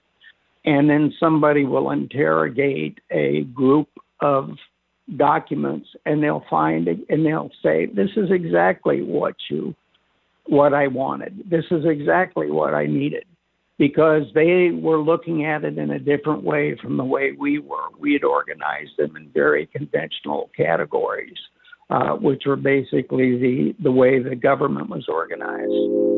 And 0.64 0.88
then 0.88 1.12
somebody 1.18 1.64
will 1.64 1.90
interrogate 1.90 2.98
a 3.10 3.42
group 3.44 3.88
of 4.20 4.50
documents 5.16 5.88
and 6.06 6.22
they'll 6.22 6.44
find 6.48 6.86
it 6.86 6.98
and 7.08 7.26
they'll 7.26 7.50
say, 7.62 7.86
this 7.86 8.10
is 8.16 8.30
exactly 8.30 9.02
what 9.02 9.34
you 9.50 9.74
what 10.46 10.74
I 10.74 10.88
wanted. 10.88 11.44
This 11.48 11.64
is 11.70 11.84
exactly 11.84 12.50
what 12.50 12.74
I 12.74 12.86
needed 12.86 13.24
because 13.82 14.22
they 14.32 14.70
were 14.70 15.02
looking 15.02 15.44
at 15.44 15.64
it 15.64 15.76
in 15.76 15.90
a 15.90 15.98
different 15.98 16.44
way 16.44 16.76
from 16.80 16.96
the 16.96 17.02
way 17.02 17.32
we 17.32 17.58
were. 17.58 17.88
We 17.98 18.12
had 18.12 18.22
organized 18.22 18.92
them 18.96 19.16
in 19.16 19.28
very 19.34 19.66
conventional 19.66 20.50
categories, 20.56 21.36
uh, 21.90 22.10
which 22.10 22.44
were 22.46 22.54
basically 22.54 23.36
the, 23.40 23.74
the 23.82 23.90
way 23.90 24.22
the 24.22 24.36
government 24.36 24.88
was 24.88 25.08
organized. 25.08 26.11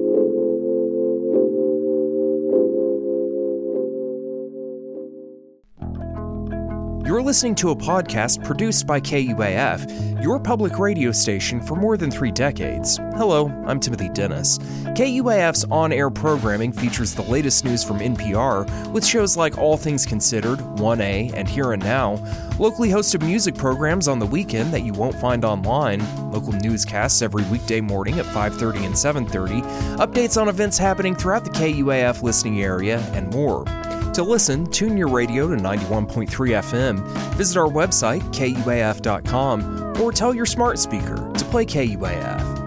You're 7.05 7.21
listening 7.21 7.55
to 7.57 7.69
a 7.69 7.77
podcast 7.77 8.43
produced 8.45 8.87
by 8.87 8.99
KUAF, 8.99 10.23
your 10.23 10.41
public 10.41 10.79
radio 10.79 11.13
station 11.13 11.61
for 11.61 11.77
more 11.77 11.99
than 11.99 12.11
three 12.11 12.31
decades. 12.31 12.97
Hello, 13.17 13.49
I'm 13.67 13.79
Timothy 13.79 14.09
Dennis. 14.09 14.57
KUAF's 14.97 15.67
on 15.71 15.93
air 15.93 16.09
programming 16.09 16.73
features 16.73 17.15
the 17.15 17.21
latest 17.21 17.63
news 17.63 17.85
from 17.85 17.99
NPR 17.99 18.91
with 18.91 19.05
shows 19.05 19.37
like 19.37 19.59
All 19.59 19.77
Things 19.77 20.07
Considered, 20.07 20.61
1A, 20.79 21.35
and 21.35 21.47
Here 21.47 21.75
and 21.75 21.85
Now, 21.85 22.15
locally 22.59 22.89
hosted 22.89 23.23
music 23.23 23.55
programs 23.55 24.09
on 24.09 24.19
the 24.19 24.25
weekend 24.25 24.73
that 24.73 24.85
you 24.85 24.95
won't 24.95 25.21
find 25.21 25.45
online, 25.45 26.01
local 26.33 26.53
newscasts 26.53 27.21
every 27.21 27.45
weekday 27.45 27.83
morning 27.83 28.19
at 28.19 28.25
5:30 28.25 28.87
and 28.87 28.95
7:30, 28.97 29.61
updates 29.99 30.41
on 30.41 30.49
events 30.49 30.79
happening 30.79 31.15
throughout 31.15 31.45
the 31.45 31.51
KUAF 31.51 32.23
listening 32.23 32.63
area, 32.63 32.99
and 33.13 33.31
more. 33.31 33.67
To 34.15 34.23
listen, 34.23 34.67
tune 34.67 34.97
your 34.97 35.09
radio 35.09 35.49
to 35.49 35.57
91.3 35.57 36.29
FM, 36.29 37.05
visit 37.35 37.57
our 37.57 37.67
website, 37.67 38.23
kuaf.com, 38.33 40.01
or 40.01 40.13
tell 40.13 40.33
your 40.33 40.47
smart 40.47 40.79
speaker 40.79 41.17
to 41.17 41.45
play 41.47 41.67
KUAF. 41.67 42.65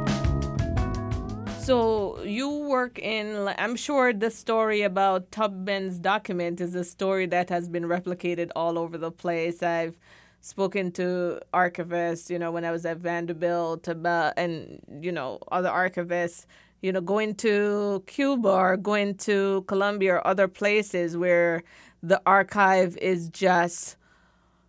So 1.62 2.22
you 2.24 2.50
work 2.50 3.00
in, 3.00 3.48
I'm 3.58 3.78
sure 3.78 4.12
the 4.12 4.30
story 4.30 4.82
about 4.82 5.32
Tubman's 5.32 6.00
document 6.00 6.60
is 6.60 6.76
a 6.76 6.84
story 6.84 7.28
that 7.28 7.50
has 7.50 7.70
been 7.70 7.86
replicated 7.86 8.50
all 8.54 8.78
over 8.78 8.98
the 8.98 9.12
place. 9.12 9.64
I've 9.64 9.98
spoken 10.42 10.92
to 10.94 11.40
archivists, 11.54 12.30
you 12.30 12.40
know, 12.40 12.52
when 12.52 12.66
I 12.66 12.72
was 12.72 12.86
at 12.86 12.98
Vanderbilt 12.98 13.88
about, 13.88 14.34
and, 14.36 14.82
you 15.00 15.14
know, 15.14 15.40
other 15.50 15.70
archivists, 15.70 16.46
you 16.82 16.92
know, 16.92 17.02
going 17.02 17.36
to 17.36 18.04
Cuba 18.08 18.50
or 18.50 18.78
going 18.78 19.16
to 19.16 19.64
Colombia 19.68 20.16
or 20.16 20.28
other 20.28 20.48
places 20.48 21.18
where 21.18 21.64
the 22.04 22.22
archive 22.26 22.98
is 22.98 23.30
just 23.30 23.98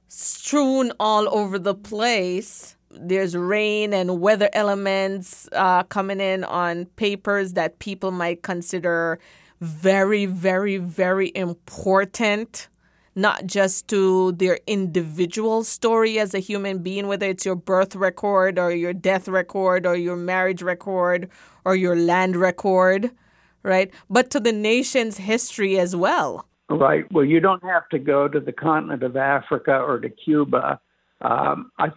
strewn 0.08 0.92
all 0.98 1.28
over 1.34 1.58
the 1.58 1.74
place. 1.74 2.76
There's 2.90 3.36
rain 3.36 3.92
and 3.92 4.20
weather 4.20 4.48
elements 4.54 5.48
uh, 5.52 5.82
coming 5.84 6.20
in 6.20 6.44
on 6.44 6.86
papers 6.96 7.52
that 7.52 7.78
people 7.78 8.10
might 8.10 8.42
consider 8.42 9.18
very, 9.60 10.24
very, 10.24 10.78
very 10.78 11.30
important 11.34 12.68
not 13.18 13.46
just 13.46 13.88
to 13.88 14.32
their 14.32 14.60
individual 14.68 15.64
story 15.64 16.20
as 16.20 16.34
a 16.34 16.38
human 16.38 16.78
being, 16.78 17.08
whether 17.08 17.26
it's 17.26 17.44
your 17.44 17.56
birth 17.56 17.96
record 17.96 18.58
or 18.58 18.70
your 18.70 18.92
death 18.92 19.26
record 19.26 19.84
or 19.84 19.96
your 19.96 20.16
marriage 20.16 20.62
record 20.62 21.28
or 21.64 21.74
your 21.74 21.96
land 21.96 22.36
record, 22.36 23.10
right? 23.64 23.92
But 24.08 24.30
to 24.30 24.40
the 24.40 24.52
nation's 24.52 25.16
history 25.18 25.80
as 25.80 25.96
well. 25.96 26.46
Right. 26.70 27.10
Well, 27.10 27.24
you 27.24 27.40
don't 27.40 27.64
have 27.64 27.88
to 27.88 27.98
go 27.98 28.28
to 28.28 28.38
the 28.38 28.52
continent 28.52 29.02
of 29.02 29.16
Africa 29.16 29.76
or 29.78 29.98
to 29.98 30.08
Cuba. 30.08 30.78
Um, 31.20 31.72
I, 31.76 31.88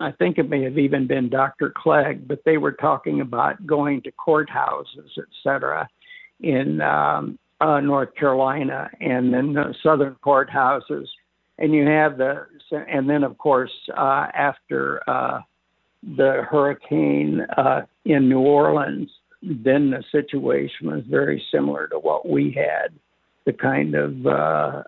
I 0.00 0.12
think 0.12 0.38
it 0.38 0.48
may 0.48 0.62
have 0.62 0.78
even 0.78 1.08
been 1.08 1.28
Dr. 1.28 1.72
Clegg, 1.76 2.28
but 2.28 2.44
they 2.44 2.56
were 2.56 2.72
talking 2.72 3.20
about 3.20 3.66
going 3.66 4.02
to 4.02 4.12
courthouses, 4.12 5.10
et 5.18 5.24
cetera, 5.42 5.88
in 6.40 6.80
um, 6.82 7.36
uh, 7.60 7.80
North 7.80 8.14
Carolina, 8.14 8.90
and 9.00 9.32
then 9.32 9.52
the 9.52 9.74
southern 9.82 10.16
courthouses, 10.24 11.06
and 11.58 11.74
you 11.74 11.86
have 11.86 12.18
the, 12.18 12.46
and 12.70 13.08
then 13.08 13.24
of 13.24 13.36
course 13.38 13.72
uh, 13.96 14.26
after 14.34 15.02
uh, 15.08 15.40
the 16.02 16.42
hurricane 16.48 17.40
uh, 17.56 17.82
in 18.04 18.28
New 18.28 18.40
Orleans, 18.40 19.10
then 19.42 19.90
the 19.90 20.04
situation 20.12 20.90
was 20.90 21.02
very 21.08 21.42
similar 21.52 21.88
to 21.88 21.98
what 21.98 22.28
we 22.28 22.52
had, 22.52 22.92
the 23.44 23.52
kind 23.52 23.94
of 23.94 24.26
uh, 24.26 24.82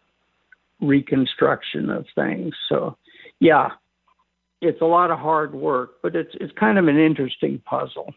reconstruction 0.80 1.90
of 1.90 2.06
things. 2.14 2.54
So, 2.68 2.96
yeah, 3.40 3.70
it's 4.60 4.80
a 4.80 4.86
lot 4.86 5.10
of 5.10 5.18
hard 5.18 5.54
work, 5.54 5.94
but 6.02 6.14
it's 6.14 6.34
it's 6.40 6.52
kind 6.58 6.78
of 6.78 6.86
an 6.86 6.98
interesting 6.98 7.60
puzzle 7.64 8.12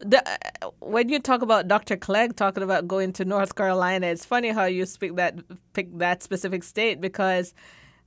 the, 0.00 0.22
when 0.80 1.08
you 1.08 1.18
talk 1.18 1.42
about 1.42 1.68
Dr. 1.68 1.96
Clegg 1.96 2.36
talking 2.36 2.62
about 2.62 2.88
going 2.88 3.12
to 3.14 3.24
North 3.24 3.54
Carolina, 3.54 4.06
it's 4.06 4.24
funny 4.24 4.48
how 4.48 4.64
you 4.64 4.86
speak 4.86 5.16
that 5.16 5.38
pick 5.72 5.96
that 5.98 6.22
specific 6.22 6.62
state 6.64 7.00
because 7.00 7.54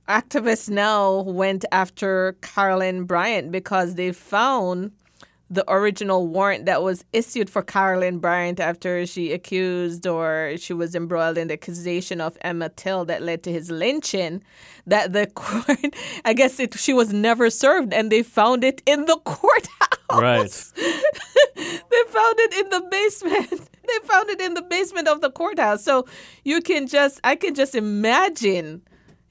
activists 0.08 0.68
now 0.68 1.22
went 1.22 1.64
after 1.72 2.36
Carolyn 2.42 3.04
Bryant 3.04 3.50
because 3.50 3.94
they 3.94 4.12
found 4.12 4.92
the 5.50 5.64
original 5.70 6.26
warrant 6.26 6.66
that 6.66 6.82
was 6.82 7.04
issued 7.12 7.48
for 7.50 7.62
Carolyn 7.62 8.18
Bryant 8.18 8.58
after 8.58 9.06
she 9.06 9.32
accused 9.32 10.06
or 10.06 10.54
she 10.56 10.72
was 10.72 10.94
embroiled 10.94 11.38
in 11.38 11.48
the 11.48 11.54
accusation 11.54 12.20
of 12.20 12.36
Emmett 12.40 12.76
Till 12.76 13.04
that 13.04 13.22
led 13.22 13.42
to 13.44 13.52
his 13.52 13.70
lynching. 13.70 14.42
That 14.86 15.12
the 15.12 15.26
court, 15.34 15.94
I 16.24 16.32
guess 16.32 16.58
it, 16.58 16.74
she 16.78 16.92
was 16.92 17.12
never 17.12 17.50
served, 17.50 17.92
and 17.92 18.10
they 18.10 18.22
found 18.22 18.64
it 18.64 18.82
in 18.86 19.04
the 19.04 19.16
courthouse. 19.24 19.83
Right. 20.20 20.50
they 21.56 22.02
found 22.08 22.38
it 22.40 22.54
in 22.54 22.70
the 22.70 22.86
basement. 22.90 23.70
They 23.86 24.08
found 24.08 24.30
it 24.30 24.40
in 24.40 24.54
the 24.54 24.62
basement 24.62 25.08
of 25.08 25.20
the 25.20 25.30
courthouse. 25.30 25.84
So 25.84 26.06
you 26.42 26.62
can 26.62 26.86
just, 26.86 27.20
I 27.22 27.36
can 27.36 27.54
just 27.54 27.74
imagine 27.74 28.80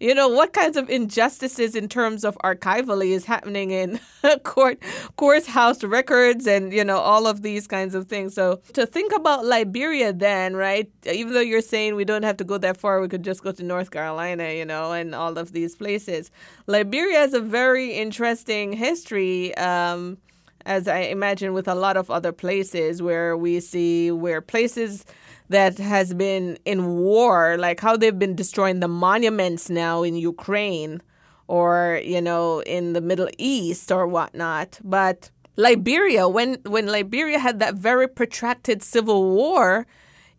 you 0.04 0.14
know 0.14 0.28
what 0.28 0.52
kinds 0.52 0.76
of 0.76 0.90
injustices 0.90 1.76
in 1.76 1.88
terms 1.88 2.26
of 2.26 2.38
archivally 2.44 3.12
is 3.12 3.26
happening 3.26 3.72
in 3.72 4.00
court 4.44 4.78
courthouse 5.16 5.82
records 5.84 6.46
and 6.46 6.74
you 6.74 6.84
know 6.84 6.98
all 6.98 7.26
of 7.26 7.42
these 7.42 7.68
kinds 7.68 7.96
of 7.96 8.08
things 8.08 8.36
so 8.36 8.60
to 8.74 8.86
think 8.86 9.14
about 9.14 9.46
liberia 9.46 10.12
then 10.12 10.58
right 10.58 10.92
even 11.06 11.34
though 11.34 11.40
you're 11.40 11.62
saying 11.62 11.96
we 11.96 12.04
don't 12.04 12.24
have 12.24 12.36
to 12.36 12.44
go 12.44 12.58
that 12.58 12.76
far 12.76 13.00
we 13.00 13.08
could 13.08 13.24
just 13.24 13.44
go 13.44 13.52
to 13.54 13.64
north 13.64 13.92
carolina 13.92 14.52
you 14.52 14.66
know 14.66 14.92
and 14.92 15.16
all 15.16 15.38
of 15.38 15.54
these 15.54 15.74
places 15.74 16.30
liberia 16.68 17.20
has 17.20 17.34
a 17.34 17.40
very 17.40 17.94
interesting 17.94 18.74
history 18.74 19.56
um, 19.56 20.18
as 20.66 20.88
i 20.88 21.00
imagine 21.00 21.54
with 21.54 21.68
a 21.68 21.76
lot 21.76 21.98
of 21.98 22.10
other 22.10 22.32
places 22.32 23.02
where 23.02 23.36
we 23.36 23.60
see 23.60 24.12
where 24.12 24.42
places 24.42 25.06
that 25.50 25.78
has 25.78 26.14
been 26.14 26.58
in 26.66 26.98
war, 26.98 27.58
like 27.58 27.80
how 27.80 27.96
they've 27.98 28.18
been 28.18 28.36
destroying 28.36 28.80
the 28.80 28.88
monuments 28.88 29.70
now 29.70 30.04
in 30.04 30.16
Ukraine 30.16 31.02
or, 31.48 32.02
you 32.04 32.22
know, 32.22 32.62
in 32.62 32.94
the 32.94 33.02
Middle 33.02 33.30
East 33.38 33.92
or 33.92 34.08
whatnot. 34.08 34.80
But 34.84 35.30
Liberia, 35.56 36.28
when, 36.28 36.56
when 36.66 36.88
Liberia 36.88 37.40
had 37.40 37.60
that 37.60 37.76
very 37.76 38.08
protracted 38.08 38.82
civil 38.82 39.30
war, 39.32 39.86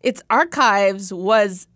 its 0.01 0.21
archives 0.29 1.13
was 1.13 1.67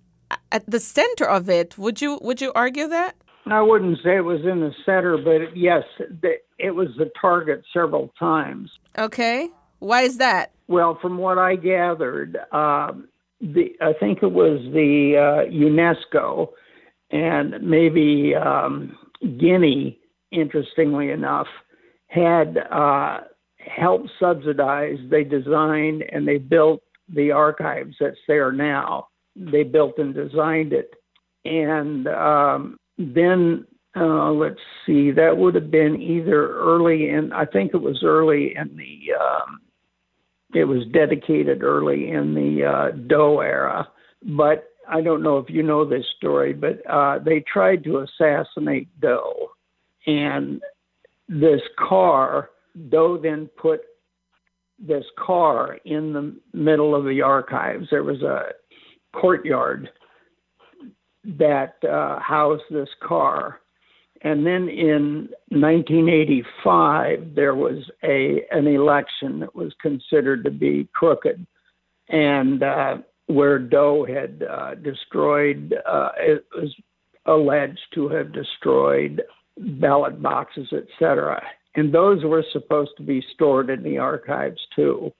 at 0.51 0.69
the 0.69 0.79
center 0.79 1.25
of 1.25 1.49
it. 1.49 1.77
Would 1.77 2.01
you 2.01 2.19
would 2.21 2.41
you 2.41 2.51
argue 2.53 2.88
that? 2.88 3.15
I 3.53 3.62
wouldn't 3.62 3.97
say 4.03 4.17
it 4.17 4.25
was 4.25 4.41
in 4.41 4.59
the 4.59 4.73
center, 4.85 5.17
but 5.17 5.55
yes, 5.55 5.83
it 6.57 6.71
was 6.71 6.89
the 6.97 7.09
target 7.19 7.63
several 7.73 8.13
times. 8.19 8.71
Okay. 8.97 9.49
Why 9.79 10.01
is 10.01 10.17
that? 10.17 10.51
Well, 10.67 10.97
from 11.01 11.17
what 11.17 11.38
I 11.38 11.55
gathered, 11.55 12.38
um, 12.51 13.07
the 13.41 13.73
I 13.81 13.93
think 13.99 14.19
it 14.21 14.31
was 14.31 14.59
the 14.73 15.15
uh, 15.17 15.49
UNESCO 15.49 16.49
and 17.12 17.55
maybe 17.62 18.35
um, 18.35 18.97
Guinea, 19.21 19.99
interestingly 20.31 21.09
enough, 21.09 21.47
had 22.07 22.57
uh, 22.71 23.21
helped 23.57 24.09
subsidize. 24.19 24.97
They 25.09 25.23
designed 25.23 26.03
and 26.12 26.27
they 26.27 26.38
built 26.38 26.81
the 27.07 27.31
archives 27.31 27.95
that's 27.99 28.17
there 28.27 28.51
now. 28.51 29.07
They 29.35 29.63
built 29.63 29.97
and 29.97 30.13
designed 30.13 30.73
it, 30.73 30.93
and 31.45 32.07
um, 32.07 32.77
then 32.99 33.65
uh, 33.95 34.31
let's 34.31 34.59
see, 34.85 35.12
that 35.12 35.35
would 35.35 35.55
have 35.55 35.71
been 35.71 35.99
either 35.99 36.55
early 36.55 37.09
in. 37.09 37.33
I 37.33 37.45
think 37.45 37.71
it 37.73 37.81
was 37.81 38.01
early 38.03 38.53
in 38.55 38.77
the 38.77 39.13
um, 39.19 39.62
it 40.53 40.65
was 40.65 40.85
dedicated 40.93 41.63
early 41.63 42.12
in 42.12 42.33
the 42.33 42.65
uh, 42.65 42.91
Doe 43.07 43.39
era, 43.39 43.88
but 44.23 44.65
I 44.88 45.01
don't 45.01 45.23
know 45.23 45.38
if 45.38 45.49
you 45.49 45.63
know 45.63 45.85
this 45.85 46.05
story, 46.17 46.53
but 46.53 46.85
uh, 46.89 47.19
they 47.19 47.43
tried 47.51 47.83
to 47.85 47.99
assassinate 47.99 48.88
Doe, 48.99 49.49
and 50.05 50.62
this 51.27 51.62
car, 51.77 52.49
Doe 52.89 53.17
then 53.17 53.49
put 53.57 53.81
this 54.79 55.05
car 55.17 55.77
in 55.85 56.13
the 56.13 56.35
middle 56.53 56.95
of 56.95 57.05
the 57.05 57.21
archives. 57.21 57.88
There 57.91 58.03
was 58.03 58.21
a 58.21 58.49
courtyard 59.13 59.89
that 61.23 61.75
uh, 61.84 62.19
housed 62.19 62.63
this 62.69 62.89
car, 63.01 63.60
and 64.21 64.45
then 64.45 64.67
in 64.67 65.29
1985, 65.49 67.36
there 67.36 67.55
was 67.55 67.89
a 68.03 68.45
an 68.51 68.67
election 68.67 69.39
that 69.39 69.55
was 69.55 69.73
considered 69.82 70.43
to 70.43 70.51
be 70.51 70.88
crooked, 70.93 71.45
and 72.10 72.63
uh, 72.63 72.97
where 73.27 73.60
Doe 73.60 74.05
had 74.05 74.43
uh, 74.43 74.75
destroyed, 74.75 75.73
uh, 75.86 76.10
it 76.17 76.45
was 76.53 76.73
alleged 77.25 77.79
to 77.93 78.10
have 78.10 78.34
destroyed 78.34 79.21
ballot 79.58 80.21
boxes, 80.21 80.67
etc. 80.73 81.41
And 81.75 81.93
those 81.93 82.23
were 82.23 82.43
supposed 82.51 82.91
to 82.97 83.03
be 83.03 83.23
stored 83.34 83.69
in 83.69 83.84
the 83.84 83.99
archives 83.99 84.60
too. 84.75 85.13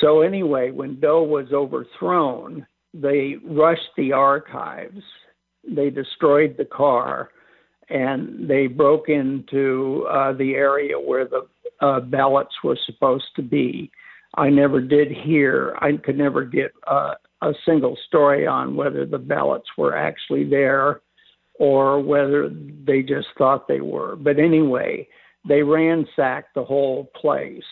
So 0.00 0.22
anyway, 0.22 0.70
when 0.70 1.00
Doe 1.00 1.22
was 1.22 1.52
overthrown, 1.52 2.66
they 2.94 3.36
rushed 3.44 3.90
the 3.96 4.12
archives. 4.12 5.02
They 5.68 5.90
destroyed 5.90 6.54
the 6.56 6.64
car 6.64 7.30
and 7.90 8.48
they 8.48 8.66
broke 8.66 9.08
into 9.08 10.06
uh, 10.10 10.32
the 10.32 10.54
area 10.54 10.98
where 10.98 11.26
the 11.26 11.46
uh, 11.80 12.00
ballots 12.00 12.54
were 12.62 12.78
supposed 12.86 13.28
to 13.36 13.42
be. 13.42 13.90
I 14.36 14.48
never 14.48 14.80
did 14.80 15.10
hear, 15.10 15.76
I 15.80 15.96
could 15.96 16.16
never 16.16 16.44
get 16.44 16.72
uh, 16.86 17.14
a 17.42 17.52
single 17.66 17.96
story 18.08 18.46
on 18.46 18.74
whether 18.74 19.04
the 19.04 19.18
ballots 19.18 19.68
were 19.76 19.96
actually 19.96 20.48
there 20.48 21.02
or 21.54 22.00
whether 22.00 22.48
they 22.48 23.02
just 23.02 23.28
thought 23.36 23.68
they 23.68 23.80
were. 23.80 24.16
But 24.16 24.38
anyway, 24.38 25.06
they 25.46 25.62
ransacked 25.62 26.54
the 26.54 26.64
whole 26.64 27.10
place. 27.14 27.62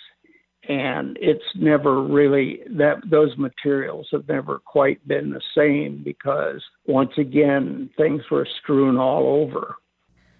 And 0.68 1.18
it's 1.20 1.44
never 1.56 2.02
really 2.02 2.60
that 2.70 2.98
those 3.10 3.36
materials 3.36 4.08
have 4.12 4.28
never 4.28 4.60
quite 4.60 5.06
been 5.08 5.30
the 5.30 5.40
same 5.56 6.02
because 6.04 6.62
once 6.86 7.12
again 7.18 7.90
things 7.96 8.22
were 8.30 8.46
strewn 8.60 8.96
all 8.96 9.26
over. 9.26 9.76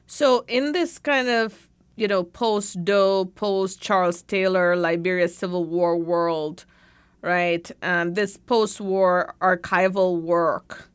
So, 0.07 0.45
in 0.47 0.73
this 0.73 0.99
kind 0.99 1.29
of, 1.29 1.69
you 1.97 2.07
know, 2.07 2.23
post 2.23 2.85
Doe, 2.85 3.25
post 3.25 3.81
Charles 3.81 4.23
Taylor, 4.23 4.77
Liberia 4.77 5.29
Civil 5.29 5.65
War 5.65 5.97
world, 5.97 6.67
right? 7.23 7.71
Um, 7.83 8.15
this 8.15 8.37
post 8.37 8.81
war 8.81 9.35
archival 9.41 10.21
work, 10.21 10.91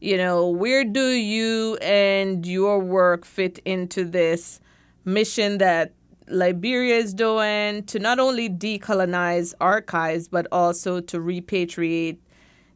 you 0.00 0.16
know, 0.16 0.48
where 0.48 0.84
do 0.84 1.08
you 1.08 1.76
and 1.80 2.44
your 2.44 2.78
work 2.78 3.24
fit 3.24 3.58
into 3.64 4.04
this 4.04 4.60
mission 5.04 5.58
that 5.58 5.92
Liberia 6.28 6.96
is 6.96 7.14
doing 7.14 7.84
to 7.84 7.98
not 7.98 8.18
only 8.18 8.48
decolonize 8.48 9.54
archives 9.60 10.28
but 10.28 10.46
also 10.52 11.00
to 11.00 11.18
repatriate 11.18 12.18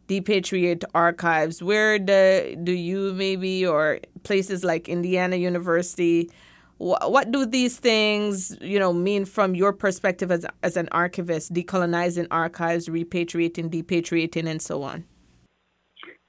depatriate 0.09 0.85
archives. 0.95 1.63
Where 1.63 1.99
the, 1.99 2.59
do 2.63 2.73
you 2.73 3.13
maybe 3.13 3.67
or 3.67 4.01
places 4.23 4.65
like 4.65 4.89
indiana 4.89 5.37
university 5.37 6.31
wh- 6.79 7.09
what 7.09 7.31
do 7.31 7.45
these 7.45 7.77
things 7.79 8.57
you 8.61 8.79
know 8.79 8.93
mean 8.93 9.25
from 9.25 9.55
your 9.55 9.73
perspective 9.73 10.31
as, 10.31 10.47
as 10.63 10.77
an 10.77 10.89
archivist 10.93 11.53
decolonizing 11.53 12.27
archives 12.31 12.89
repatriating 12.89 13.69
depatriating 13.71 14.47
and 14.47 14.63
so 14.63 14.83
on? 14.83 15.05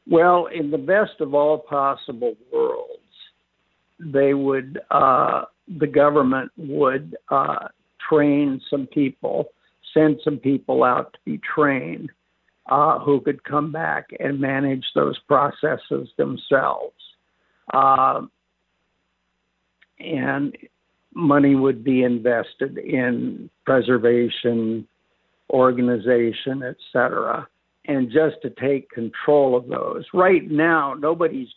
Well, 0.10 0.48
in 0.48 0.72
the 0.72 0.78
best 0.80 1.22
of 1.22 1.36
all 1.36 1.60
possible 1.60 2.36
worlds, 2.52 2.90
they 4.00 4.34
would, 4.34 4.80
uh, 4.90 5.44
the 5.78 5.88
government 5.88 6.52
would 6.58 7.16
uh, 7.30 7.68
train 8.08 8.62
some 8.70 8.88
people, 8.88 9.50
send 9.94 10.20
some 10.24 10.38
people 10.38 10.84
out 10.84 11.14
to 11.14 11.20
be 11.26 11.40
trained 11.40 12.10
uh, 12.70 13.00
who 13.00 13.20
could 13.22 13.44
come 13.44 13.72
back 13.72 14.08
and 14.20 14.40
manage 14.40 14.86
those 14.96 15.18
processes 15.28 16.10
themselves. 16.18 16.96
Uh, 17.74 18.22
and 20.00 20.56
money 21.14 21.56
would 21.56 21.84
be 21.84 22.04
invested 22.04 22.78
in 22.78 23.50
preservation, 23.66 24.88
organization, 25.52 26.64
et 26.64 26.78
cetera 26.94 27.48
and 27.90 28.12
just 28.12 28.36
to 28.44 28.52
take 28.52 28.90
control 28.92 29.58
of 29.58 29.68
those. 29.68 30.06
Right 30.14 30.50
now, 30.50 30.94
nobody's, 30.94 31.48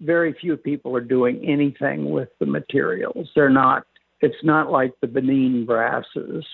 very 0.00 0.32
few 0.40 0.56
people 0.56 0.96
are 0.96 1.00
doing 1.00 1.44
anything 1.46 2.10
with 2.10 2.28
the 2.38 2.46
materials. 2.46 3.28
They're 3.34 3.50
not, 3.50 3.86
it's 4.20 4.42
not 4.42 4.70
like 4.70 4.92
the 5.00 5.06
Benin 5.06 5.66
brasses 5.66 6.44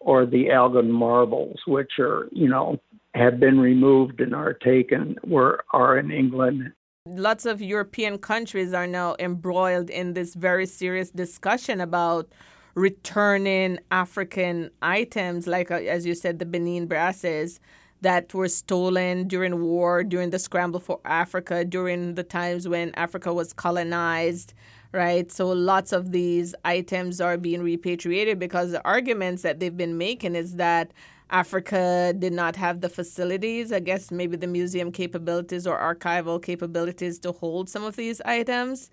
or 0.00 0.26
the 0.26 0.50
Elgin 0.50 0.90
marbles, 0.90 1.58
which 1.66 1.92
are, 1.98 2.28
you 2.32 2.48
know, 2.48 2.80
have 3.14 3.38
been 3.38 3.60
removed 3.60 4.20
and 4.20 4.34
are 4.34 4.54
taken, 4.54 5.16
were, 5.24 5.64
are 5.72 5.98
in 5.98 6.10
England. 6.10 6.72
lots 7.06 7.46
of 7.46 7.60
European 7.60 8.18
countries 8.18 8.72
are 8.72 8.86
now 8.86 9.16
embroiled 9.18 9.90
in 9.90 10.14
this 10.14 10.34
very 10.34 10.66
serious 10.66 11.10
discussion 11.10 11.80
about 11.80 12.28
returning 12.74 13.78
African 13.90 14.70
items, 14.82 15.46
like, 15.46 15.70
uh, 15.70 15.74
as 15.74 16.06
you 16.06 16.14
said, 16.14 16.38
the 16.38 16.44
Benin 16.44 16.86
brasses 16.86 17.60
that 18.02 18.32
were 18.32 18.48
stolen 18.48 19.28
during 19.28 19.62
war, 19.62 20.02
during 20.02 20.30
the 20.30 20.38
scramble 20.38 20.80
for 20.80 21.00
Africa, 21.04 21.64
during 21.64 22.14
the 22.14 22.22
times 22.22 22.66
when 22.66 22.94
Africa 22.94 23.32
was 23.32 23.52
colonized, 23.52 24.54
right? 24.92 25.30
So 25.30 25.48
lots 25.48 25.92
of 25.92 26.10
these 26.10 26.54
items 26.64 27.20
are 27.20 27.36
being 27.36 27.62
repatriated 27.62 28.38
because 28.38 28.70
the 28.72 28.84
arguments 28.84 29.42
that 29.42 29.60
they've 29.60 29.76
been 29.76 29.98
making 29.98 30.34
is 30.34 30.56
that 30.56 30.92
Africa 31.30 32.12
did 32.18 32.32
not 32.32 32.56
have 32.56 32.80
the 32.80 32.88
facilities, 32.88 33.72
I 33.72 33.80
guess 33.80 34.10
maybe 34.10 34.36
the 34.36 34.46
museum 34.46 34.90
capabilities 34.90 35.66
or 35.66 35.78
archival 35.78 36.42
capabilities 36.42 37.18
to 37.20 37.32
hold 37.32 37.68
some 37.68 37.84
of 37.84 37.96
these 37.96 38.20
items. 38.22 38.90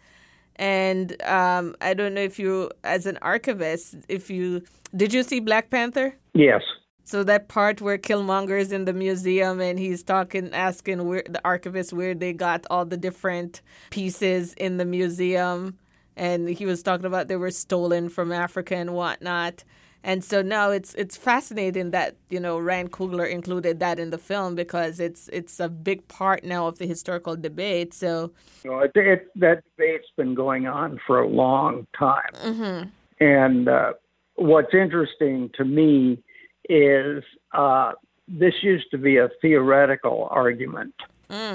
And 0.58 1.20
um, 1.24 1.76
I 1.82 1.94
don't 1.94 2.14
know 2.14 2.22
if 2.22 2.40
you, 2.40 2.72
as 2.84 3.06
an 3.06 3.18
archivist, 3.22 3.96
if 4.08 4.30
you 4.30 4.64
did 4.96 5.14
you 5.14 5.24
see 5.24 5.40
Black 5.40 5.70
Panther? 5.70 6.16
Yes. 6.34 6.62
So 7.08 7.24
that 7.24 7.48
part 7.48 7.80
where 7.80 7.98
Killmonger 7.98 8.60
is 8.60 8.74
in 8.74 8.84
the 8.84 8.92
museum 8.92 9.62
and 9.62 9.80
he's 9.80 10.04
talking, 10.04 10.54
asking 10.54 11.08
where 11.08 11.24
the 11.26 11.40
archivist 11.46 11.94
where 11.94 12.14
they 12.14 12.34
got 12.34 12.68
all 12.70 12.84
the 12.84 12.98
different 12.98 13.62
pieces 13.92 14.54
in 14.56 14.76
the 14.76 14.84
museum, 14.84 15.78
and 16.18 16.50
he 16.50 16.66
was 16.66 16.84
talking 16.84 17.06
about 17.06 17.30
they 17.30 17.38
were 17.38 17.50
stolen 17.50 18.10
from 18.10 18.34
Africa 18.34 18.76
and 18.76 18.94
whatnot. 18.94 19.64
And 20.04 20.22
so 20.22 20.42
now 20.42 20.72
it's 20.72 20.94
it's 20.96 21.16
fascinating 21.16 21.92
that 21.92 22.18
you 22.30 22.42
know 22.42 22.60
Ryan 22.60 22.90
Coogler 22.90 23.30
included 23.32 23.80
that 23.80 24.00
in 24.00 24.10
the 24.10 24.18
film 24.18 24.56
because 24.56 25.00
it's 25.00 25.30
it's 25.32 25.62
a 25.62 25.70
big 25.70 26.06
part 26.10 26.44
now 26.44 26.68
of 26.68 26.78
the 26.78 26.86
historical 26.86 27.38
debate. 27.38 27.94
So 27.94 28.34
You 28.66 28.72
know, 28.72 28.80
it, 28.82 28.92
it, 28.96 29.28
that 29.38 29.64
debate's 29.78 30.12
been 30.18 30.36
going 30.36 30.68
on 30.68 31.00
for 31.08 31.22
a 31.22 31.28
long 31.30 31.88
time. 31.98 32.34
mhm. 32.44 32.92
And 33.22 33.70
uh, 33.70 33.94
what's 34.36 34.74
interesting 34.74 35.50
to 35.56 35.64
me 35.64 36.22
is 36.70 37.24
uh, 37.54 37.94
this 38.28 38.54
used 38.62 38.92
to 38.92 38.98
be 38.98 39.18
a 39.18 39.30
theoretical 39.42 40.28
argument. 40.32 40.94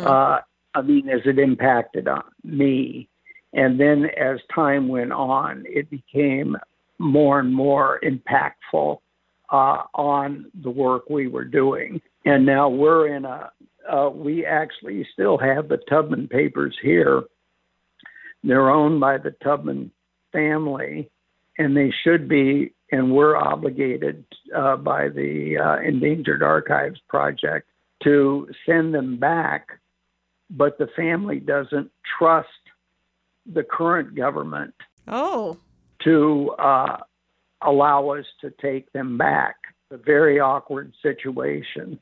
Uh, 0.06 0.40
I 0.74 0.82
mean, 0.82 1.08
as 1.08 1.20
it 1.24 1.38
impacted 1.38 2.08
on 2.08 2.24
me. 2.44 3.08
And 3.52 3.78
then 3.78 4.06
as 4.18 4.40
time 4.54 4.88
went 4.88 5.12
on, 5.12 5.64
it 5.66 5.90
became 5.90 6.56
more 6.98 7.40
and 7.40 7.52
more 7.52 8.00
impactful 8.02 8.98
uh, 9.50 9.82
on 9.94 10.50
the 10.62 10.70
work 10.70 11.10
we 11.10 11.26
were 11.26 11.44
doing. 11.44 12.00
And 12.24 12.46
now 12.46 12.68
we're 12.70 13.14
in 13.14 13.26
a, 13.26 13.50
uh, 13.90 14.08
we 14.08 14.46
actually 14.46 15.06
still 15.12 15.36
have 15.36 15.68
the 15.68 15.78
Tubman 15.88 16.28
papers 16.28 16.74
here. 16.80 17.24
They're 18.42 18.70
owned 18.70 19.00
by 19.00 19.18
the 19.18 19.32
Tubman 19.42 19.90
family, 20.32 21.10
and 21.58 21.76
they 21.76 21.92
should 22.02 22.28
be, 22.28 22.72
and 22.92 23.10
we're 23.10 23.36
obligated 23.36 24.24
uh, 24.54 24.76
by 24.76 25.08
the 25.08 25.56
uh, 25.58 25.80
Endangered 25.80 26.42
Archives 26.42 27.00
Project 27.08 27.68
to 28.04 28.48
send 28.66 28.94
them 28.94 29.16
back, 29.16 29.68
but 30.50 30.76
the 30.78 30.88
family 30.94 31.40
doesn't 31.40 31.90
trust 32.18 32.48
the 33.52 33.64
current 33.64 34.14
government 34.14 34.74
oh 35.08 35.56
to 36.04 36.50
uh, 36.58 36.98
allow 37.62 38.10
us 38.10 38.26
to 38.40 38.52
take 38.60 38.92
them 38.92 39.16
back. 39.18 39.56
A 39.90 39.96
very 39.96 40.38
awkward 40.38 40.92
situation. 41.02 41.98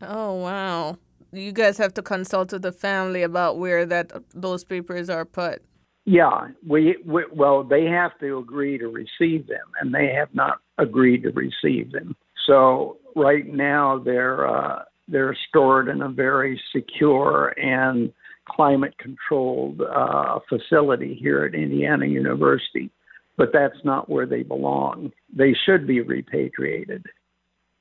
oh 0.00 0.34
wow, 0.34 0.98
you 1.30 1.52
guys 1.52 1.78
have 1.78 1.94
to 1.94 2.02
consult 2.02 2.52
with 2.52 2.62
the 2.62 2.72
family 2.72 3.22
about 3.22 3.58
where 3.58 3.86
that 3.86 4.12
those 4.34 4.64
papers 4.64 5.08
are 5.10 5.24
put. 5.24 5.62
Yeah, 6.04 6.48
we, 6.66 6.96
we 7.06 7.24
well, 7.32 7.62
they 7.62 7.84
have 7.84 8.18
to 8.18 8.38
agree 8.38 8.76
to 8.78 8.88
receive 8.88 9.46
them, 9.46 9.66
and 9.80 9.94
they 9.94 10.12
have 10.14 10.34
not 10.34 10.58
agreed 10.78 11.22
to 11.22 11.30
receive 11.30 11.92
them. 11.92 12.16
So 12.46 12.98
right 13.14 13.46
now 13.46 13.98
they're 13.98 14.48
uh, 14.48 14.82
they're 15.06 15.36
stored 15.48 15.88
in 15.88 16.02
a 16.02 16.08
very 16.08 16.60
secure 16.74 17.54
and 17.56 18.12
climate 18.48 18.98
controlled 18.98 19.80
uh, 19.80 20.40
facility 20.48 21.14
here 21.14 21.44
at 21.44 21.54
Indiana 21.54 22.06
University, 22.06 22.90
but 23.36 23.50
that's 23.52 23.84
not 23.84 24.08
where 24.08 24.26
they 24.26 24.42
belong. 24.42 25.12
They 25.32 25.54
should 25.64 25.86
be 25.86 26.00
repatriated. 26.00 27.06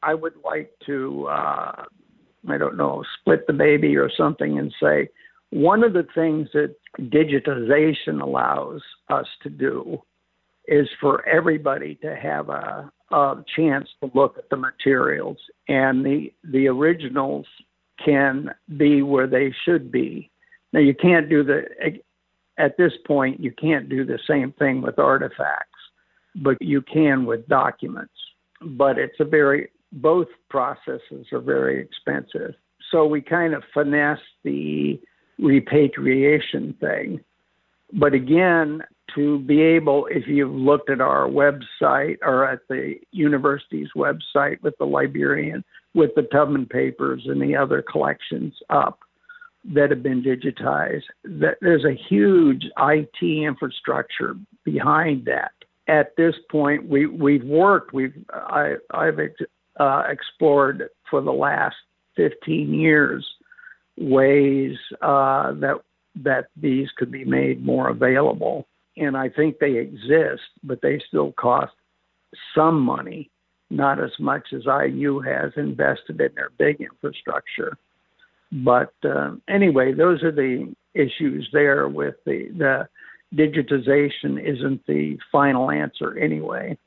I 0.04 0.14
would 0.14 0.36
like 0.44 0.72
to, 0.86 1.28
uh, 1.28 1.84
I 2.48 2.58
don't 2.58 2.78
know, 2.78 3.04
split 3.20 3.48
the 3.48 3.54
baby 3.54 3.98
or 3.98 4.10
something 4.16 4.60
and 4.60 4.74
say 4.82 5.10
one 5.52 5.84
of 5.84 5.94
the 5.94 6.08
things 6.16 6.50
that 6.54 6.76
digitization 7.00 8.22
allows 8.22 8.82
us 9.10 9.28
to 9.44 9.50
do 9.50 10.02
is 10.68 10.88
for 11.00 11.28
everybody 11.28 11.96
to 11.96 12.16
have 12.16 12.50
a, 12.50 12.92
a 13.12 13.44
chance 13.56 13.90
to 14.02 14.10
look 14.14 14.38
at 14.38 14.50
the 14.50 14.56
materials 14.56 15.38
and 15.68 16.06
the 16.06 16.34
the 16.52 16.68
originals 16.68 17.46
can 18.04 18.50
be 18.78 19.02
where 19.02 19.28
they 19.28 19.54
should 19.66 19.92
be. 19.92 20.32
Now 20.74 20.80
you 20.80 20.96
can't 20.96 21.30
do 21.30 21.44
the 21.44 21.64
at 22.58 22.78
this 22.78 22.94
point 23.06 23.42
you 23.42 23.52
can't 23.52 23.90
do 23.90 24.06
the 24.06 24.20
same 24.30 24.54
thing 24.54 24.82
with 24.82 25.00
artifacts, 25.00 25.80
but 26.36 26.62
you 26.62 26.82
can 26.82 27.26
with 27.26 27.48
documents. 27.48 28.14
But 28.62 28.98
it's 28.98 29.20
a 29.20 29.26
very 29.26 29.70
both 29.92 30.28
processes 30.50 31.28
are 31.34 31.42
very 31.42 31.82
expensive. 31.82 32.56
So 32.92 33.06
we 33.06 33.22
kind 33.22 33.54
of 33.54 33.64
finesse 33.74 34.20
the 34.44 35.02
repatriation 35.42 36.76
thing. 36.80 37.20
But 37.94 38.14
again, 38.14 38.84
to 39.16 39.40
be 39.40 39.62
able, 39.62 40.08
if 40.10 40.28
you've 40.28 40.54
looked 40.54 40.90
at 40.90 41.02
our 41.02 41.28
website 41.28 42.18
or 42.22 42.48
at 42.48 42.60
the 42.70 42.96
university's 43.12 43.90
website 43.96 44.62
with 44.62 44.78
the 44.78 44.86
Liberian, 44.86 45.64
with 45.94 46.12
the 46.16 46.24
Tubman 46.24 46.66
papers 46.66 47.24
and 47.26 47.42
the 47.42 47.56
other 47.56 47.82
collections 47.82 48.54
up 48.70 49.00
that 49.74 49.90
have 49.90 50.02
been 50.02 50.24
digitized, 50.24 51.04
that 51.24 51.58
there's 51.62 51.86
a 51.86 52.00
huge 52.10 52.66
IT 52.80 53.22
infrastructure 53.22 54.36
behind 54.64 55.26
that. 55.26 55.52
At 55.88 56.16
this 56.16 56.36
point, 56.50 56.88
we 56.88 57.06
we've 57.08 57.44
worked. 57.44 57.92
We've 57.92 58.14
I, 58.32 58.76
I've 58.92 59.20
uh, 59.78 60.04
explored 60.08 60.90
for 61.10 61.22
the 61.22 61.34
last 61.34 61.76
15 62.16 62.74
years 62.74 63.28
ways 64.02 64.78
uh, 65.02 65.54
that 65.54 65.82
that 66.24 66.48
these 66.58 66.90
could 66.98 67.12
be 67.12 67.24
made 67.24 67.66
more 67.66 67.90
available. 67.90 68.68
And 68.98 69.16
I 69.16 69.30
think 69.30 69.60
they 69.60 69.78
exist, 69.78 70.42
but 70.64 70.82
they 70.82 71.02
still 71.08 71.32
cost 71.34 71.72
some 72.54 72.82
money, 72.82 73.30
not 73.70 74.04
as 74.04 74.12
much 74.20 74.48
as 74.54 74.64
IU 74.66 75.20
has 75.22 75.54
invested 75.56 76.20
in 76.20 76.36
their 76.36 76.50
big 76.58 76.82
infrastructure. 76.82 77.78
But 78.52 78.94
uh, 79.06 79.36
anyway, 79.48 79.94
those 79.94 80.22
are 80.24 80.32
the 80.32 80.74
issues 80.94 81.50
there 81.54 81.88
with 81.88 82.16
the, 82.26 82.50
the 82.58 82.90
digitization 83.34 84.44
isn't 84.44 84.86
the 84.88 85.18
final 85.32 85.72
answer 85.72 86.18
anyway. 86.18 86.78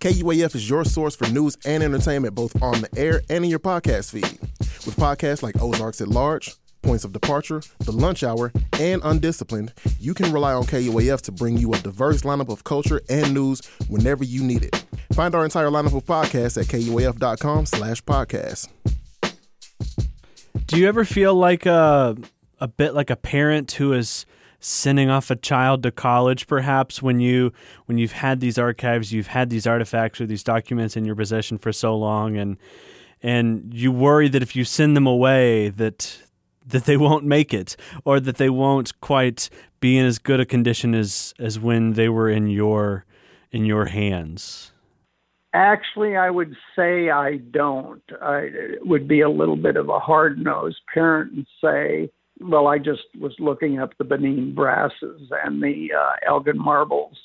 KUAF 0.00 0.54
is 0.54 0.70
your 0.70 0.84
source 0.84 1.16
for 1.16 1.28
news 1.30 1.56
and 1.64 1.82
entertainment 1.82 2.32
both 2.34 2.60
on 2.62 2.82
the 2.82 2.88
air 2.96 3.22
and 3.28 3.44
in 3.44 3.50
your 3.50 3.58
podcast 3.58 4.12
feed. 4.12 4.38
With 4.86 4.94
podcasts 4.96 5.42
like 5.42 5.60
Ozarks 5.60 6.00
at 6.00 6.06
Large, 6.06 6.54
Points 6.82 7.02
of 7.02 7.12
Departure, 7.12 7.62
The 7.80 7.90
Lunch 7.90 8.22
Hour, 8.22 8.52
and 8.78 9.02
Undisciplined, 9.02 9.72
you 9.98 10.14
can 10.14 10.32
rely 10.32 10.52
on 10.52 10.62
KUAF 10.64 11.22
to 11.22 11.32
bring 11.32 11.56
you 11.56 11.72
a 11.72 11.78
diverse 11.78 12.22
lineup 12.22 12.48
of 12.48 12.62
culture 12.62 13.00
and 13.10 13.34
news 13.34 13.66
whenever 13.88 14.22
you 14.22 14.44
need 14.44 14.62
it. 14.62 14.84
Find 15.14 15.34
our 15.34 15.44
entire 15.44 15.66
lineup 15.66 15.96
of 15.96 16.04
podcasts 16.04 16.60
at 16.60 16.66
kuaf.com 16.68 17.66
slash 17.66 18.04
podcast. 18.04 18.68
Do 20.66 20.78
you 20.78 20.86
ever 20.86 21.04
feel 21.04 21.34
like 21.34 21.66
a 21.66 22.16
a 22.60 22.68
bit 22.68 22.94
like 22.94 23.10
a 23.10 23.16
parent 23.16 23.72
who 23.72 23.92
is 23.92 24.26
sending 24.60 25.08
off 25.08 25.30
a 25.30 25.36
child 25.36 25.82
to 25.84 25.90
college 25.90 26.46
perhaps 26.46 27.00
when 27.00 27.20
you 27.20 27.52
when 27.86 27.98
you've 27.98 28.12
had 28.12 28.40
these 28.40 28.58
archives, 28.58 29.12
you've 29.12 29.28
had 29.28 29.50
these 29.50 29.66
artifacts 29.66 30.20
or 30.20 30.26
these 30.26 30.42
documents 30.42 30.96
in 30.96 31.04
your 31.04 31.14
possession 31.14 31.58
for 31.58 31.72
so 31.72 31.96
long 31.96 32.36
and 32.36 32.56
and 33.22 33.72
you 33.74 33.90
worry 33.90 34.28
that 34.28 34.42
if 34.42 34.54
you 34.54 34.64
send 34.64 34.96
them 34.96 35.06
away 35.06 35.68
that 35.68 36.18
that 36.66 36.84
they 36.84 36.96
won't 36.96 37.24
make 37.24 37.54
it 37.54 37.76
or 38.04 38.20
that 38.20 38.36
they 38.36 38.50
won't 38.50 39.00
quite 39.00 39.48
be 39.80 39.96
in 39.96 40.04
as 40.04 40.18
good 40.18 40.40
a 40.40 40.46
condition 40.46 40.94
as 40.94 41.34
as 41.38 41.58
when 41.58 41.94
they 41.94 42.08
were 42.08 42.28
in 42.28 42.48
your 42.48 43.04
in 43.50 43.64
your 43.64 43.86
hands. 43.86 44.72
Actually, 45.54 46.16
I 46.16 46.28
would 46.28 46.54
say 46.76 47.10
I 47.10 47.38
don't. 47.38 48.02
I 48.20 48.50
would 48.82 49.08
be 49.08 49.22
a 49.22 49.30
little 49.30 49.56
bit 49.56 49.76
of 49.76 49.88
a 49.88 49.98
hard 49.98 50.38
nosed 50.38 50.80
parent 50.92 51.32
and 51.32 51.46
say, 51.62 52.10
well, 52.40 52.66
I 52.68 52.78
just 52.78 53.02
was 53.18 53.34
looking 53.38 53.78
up 53.78 53.96
the 53.98 54.04
Benin 54.04 54.54
brasses 54.54 55.30
and 55.44 55.62
the 55.62 55.88
uh, 55.98 56.12
Elgin 56.26 56.58
marbles 56.58 57.16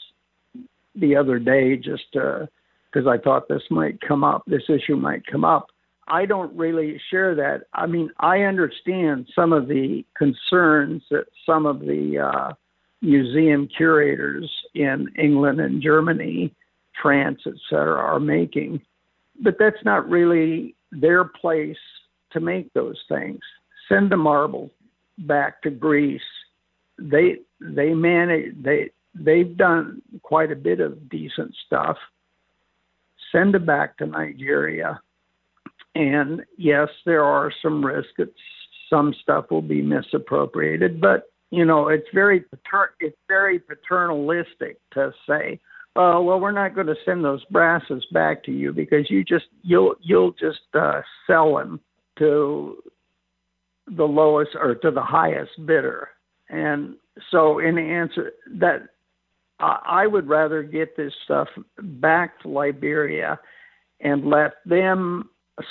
the 0.95 1.16
other 1.16 1.39
day 1.39 1.76
just 1.76 2.11
because 2.11 3.07
I 3.07 3.18
thought 3.18 3.47
this 3.47 3.64
might 3.70 3.99
come 4.01 4.24
up, 4.24 4.43
this 4.47 4.64
issue 4.70 4.95
might 4.95 5.26
come 5.26 5.45
up. 5.45 5.68
I 6.07 6.26
don't 6.26 6.55
really 6.57 6.99
share 7.09 7.34
that. 7.36 7.64
I 7.74 7.86
mean, 7.88 8.09
I 8.20 8.41
understand 8.41 9.28
some 9.34 9.53
of 9.53 9.68
the 9.68 10.03
concerns 10.18 11.03
that 11.09 11.26
some 11.45 11.66
of 11.66 11.80
the 11.80 12.20
uh, 12.20 12.53
museum 13.01 13.68
curators 13.76 14.51
in 14.76 15.07
England 15.18 15.61
and 15.61 15.82
Germany, 15.82 16.53
France, 17.01 17.41
etc., 17.45 17.95
are 17.95 18.20
making, 18.20 18.82
but 19.41 19.55
that's 19.57 19.84
not 19.86 20.09
really 20.09 20.76
their 20.91 21.24
place 21.24 21.78
to 22.32 22.39
make 22.39 22.72
those 22.74 22.99
things. 23.07 23.39
Send 23.88 24.11
the 24.11 24.18
marble 24.18 24.72
back 25.18 25.61
to 25.64 25.70
Greece. 25.70 26.22
They 26.97 27.38
they 27.59 27.93
manage 27.93 28.55
they 28.61 28.91
they've 29.16 29.55
done 29.55 30.01
quite 30.22 30.51
a 30.51 30.55
bit 30.55 30.80
of 30.80 31.09
decent 31.09 31.55
stuff. 31.66 31.97
Send 33.32 33.55
it 33.55 33.66
back 33.66 33.97
to 33.97 34.05
Nigeria 34.05 34.99
and 35.95 36.41
yes, 36.57 36.89
there 37.05 37.24
are 37.24 37.51
some 37.61 37.86
risks 37.86 38.14
that 38.18 38.34
some 38.89 39.14
stuff 39.22 39.45
will 39.51 39.61
be 39.61 39.82
misappropriated, 39.82 40.99
but 40.99 41.30
you 41.51 41.66
know, 41.66 41.88
it's 41.88 42.07
very 42.14 42.39
pater- 42.41 42.95
it's 42.99 43.18
very 43.28 43.59
paternalistic 43.59 44.80
to 44.93 45.14
say, 45.28 45.59
"Oh, 45.95 46.22
well, 46.24 46.39
we're 46.39 46.51
not 46.51 46.74
going 46.74 46.88
to 46.88 46.95
send 47.05 47.24
those 47.24 47.43
brasses 47.45 48.03
back 48.11 48.43
to 48.45 48.51
you 48.51 48.74
because 48.74 49.09
you 49.11 49.24
just 49.24 49.45
you'll 49.61 49.95
you'll 50.01 50.32
just 50.32 50.61
uh, 50.74 51.01
sell 51.28 51.55
them 51.55 51.80
to 52.18 52.83
the 53.88 54.08
lowest 54.08 54.52
or 54.56 54.76
to 54.76 54.92
the 54.92 55.02
highest 55.02 55.66
bidder." 55.66 56.10
And 56.50 56.96
so, 57.30 57.60
in 57.60 57.78
answer 57.78 58.32
that, 58.56 58.90
I 59.60 60.08
would 60.08 60.28
rather 60.28 60.64
get 60.64 60.98
this 60.98 61.14
stuff 61.24 61.48
back 61.80 62.40
to 62.42 62.50
Liberia 62.50 63.40
and 64.02 64.26
let 64.26 64.56
them 64.66 65.30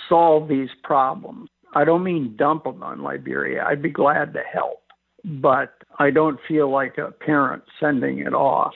solve 0.09 0.49
these 0.49 0.71
problems. 0.83 1.51
I 1.75 1.85
don't 1.85 2.03
mean 2.03 2.37
dump 2.37 2.65
them 2.65 2.83
on 2.83 3.03
Liberia. 3.03 3.65
I'd 3.67 3.83
be 3.83 3.91
glad 3.91 4.33
to 4.35 4.41
help, 4.41 4.83
but 5.25 5.75
I 5.99 6.11
don't 6.11 6.39
feel 6.49 6.71
like 6.71 6.99
a 6.99 7.11
parent 7.11 7.65
sending 7.81 8.19
it 8.19 8.35
off. 8.35 8.75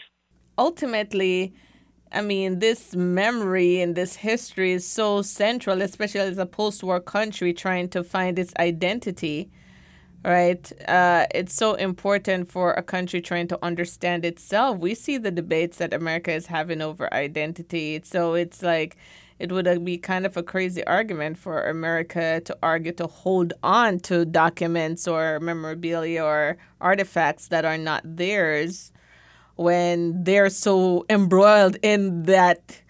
Ultimately, 0.59 1.55
I 2.13 2.23
mean, 2.23 2.61
this 2.61 2.95
memory 2.95 3.81
and 3.81 3.95
this 3.95 4.17
history 4.17 4.73
is 4.73 4.87
so 4.87 5.23
central, 5.23 5.83
especially 5.83 6.21
as 6.21 6.39
a 6.39 6.47
post 6.47 6.83
war 6.83 7.01
country 7.01 7.53
trying 7.53 7.89
to 7.91 8.05
find 8.05 8.39
its 8.39 8.53
identity, 8.59 9.51
right? 10.25 10.71
Uh, 10.89 11.27
it's 11.35 11.53
so 11.55 11.75
important 11.75 12.51
for 12.51 12.73
a 12.73 12.83
country 12.83 13.21
trying 13.21 13.49
to 13.49 13.59
understand 13.63 14.25
itself. 14.25 14.79
We 14.79 14.95
see 14.95 15.19
the 15.19 15.31
debates 15.33 15.79
that 15.79 15.93
America 15.93 16.33
is 16.33 16.47
having 16.47 16.81
over 16.81 17.13
identity. 17.13 18.01
So 18.05 18.35
it's 18.35 18.63
like, 18.63 18.97
it 19.39 19.53
would 19.53 19.85
be 19.85 19.99
kind 19.99 20.25
of 20.25 20.37
a 20.37 20.43
crazy 20.43 20.85
argument 20.87 21.39
for 21.39 21.65
America 21.65 22.41
to 22.45 22.57
argue 22.63 22.93
to 22.93 23.07
hold 23.07 23.53
on 23.63 23.99
to 24.01 24.25
documents 24.25 25.07
or 25.07 25.41
memorabilia 25.41 26.25
or 26.25 26.57
artifacts 26.81 27.49
that 27.49 27.65
are 27.65 27.77
not 27.77 28.03
theirs 28.05 28.93
when 29.57 30.23
they're 30.23 30.51
so 30.51 31.05
embroiled 31.09 31.77
in 31.83 32.23
that 32.25 32.81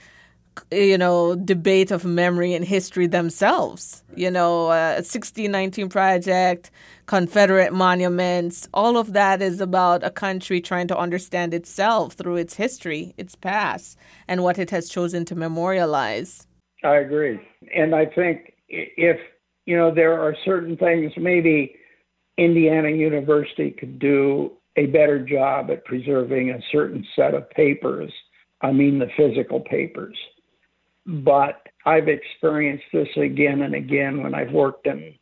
you 0.70 0.98
know 0.98 1.34
debate 1.34 1.90
of 1.90 2.04
memory 2.04 2.54
and 2.54 2.64
history 2.64 3.06
themselves. 3.06 4.02
You 4.14 4.30
know 4.30 4.66
uh, 4.66 4.96
1619 4.96 5.88
project 5.88 6.70
confederate 7.06 7.72
monuments 7.72 8.68
all 8.74 8.96
of 8.96 9.12
that 9.12 9.40
is 9.40 9.60
about 9.60 10.02
a 10.02 10.10
country 10.10 10.60
trying 10.60 10.88
to 10.88 10.96
understand 10.96 11.54
itself 11.54 12.14
through 12.14 12.36
its 12.36 12.54
history 12.54 13.14
its 13.16 13.34
past 13.34 13.96
and 14.26 14.42
what 14.42 14.58
it 14.58 14.70
has 14.70 14.88
chosen 14.88 15.24
to 15.26 15.34
memorialize. 15.36 16.46
I 16.84 16.96
agree. 16.96 17.38
And 17.74 17.94
i 17.94 18.06
think 18.06 18.54
if 18.68 19.18
you 19.66 19.76
know 19.76 19.94
there 19.94 20.18
are 20.20 20.34
certain 20.44 20.76
things 20.76 21.12
maybe 21.16 21.76
indiana 22.38 22.88
university 22.90 23.70
could 23.70 23.98
do 23.98 24.50
a 24.76 24.86
better 24.86 25.18
job 25.18 25.70
at 25.70 25.84
preserving 25.84 26.50
a 26.50 26.60
certain 26.72 27.06
set 27.14 27.34
of 27.34 27.48
papers 27.50 28.12
i 28.62 28.70
mean 28.72 28.98
the 28.98 29.10
physical 29.16 29.60
papers 29.60 30.16
but 31.06 31.62
I've 31.84 32.08
experienced 32.08 32.84
this 32.92 33.08
again 33.16 33.62
and 33.62 33.74
again 33.74 34.22
when 34.22 34.34
I've 34.34 34.52
worked 34.52 34.86
in 34.86 35.14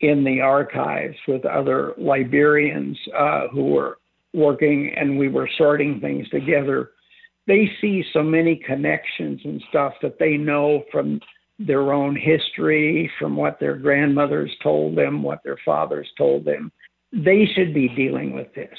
in 0.00 0.22
the 0.22 0.40
archives 0.40 1.16
with 1.26 1.46
other 1.46 1.94
Liberians 1.96 2.98
uh, 3.16 3.48
who 3.48 3.70
were 3.70 3.98
working 4.34 4.92
and 4.96 5.18
we 5.18 5.28
were 5.28 5.48
sorting 5.56 6.00
things 6.00 6.28
together. 6.28 6.90
They 7.46 7.70
see 7.80 8.04
so 8.12 8.22
many 8.22 8.56
connections 8.56 9.40
and 9.44 9.62
stuff 9.70 9.94
that 10.02 10.18
they 10.18 10.36
know 10.36 10.84
from 10.92 11.20
their 11.58 11.92
own 11.92 12.16
history, 12.16 13.10
from 13.18 13.36
what 13.36 13.58
their 13.60 13.76
grandmothers 13.76 14.50
told 14.62 14.98
them, 14.98 15.22
what 15.22 15.42
their 15.44 15.58
fathers 15.64 16.08
told 16.18 16.44
them. 16.44 16.70
They 17.14 17.46
should 17.54 17.72
be 17.72 17.88
dealing 17.88 18.34
with 18.34 18.52
this, 18.54 18.78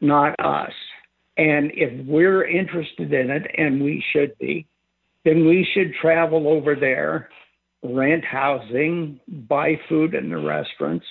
not 0.00 0.34
us. 0.40 0.72
And 1.36 1.70
if 1.74 2.06
we're 2.06 2.44
interested 2.46 3.12
in 3.12 3.30
it, 3.30 3.50
and 3.56 3.82
we 3.82 4.02
should 4.12 4.36
be, 4.38 4.66
then 5.24 5.46
we 5.46 5.66
should 5.74 5.94
travel 6.00 6.48
over 6.48 6.74
there, 6.74 7.28
rent 7.82 8.24
housing, 8.24 9.20
buy 9.28 9.78
food 9.88 10.14
in 10.14 10.30
the 10.30 10.38
restaurants, 10.38 11.06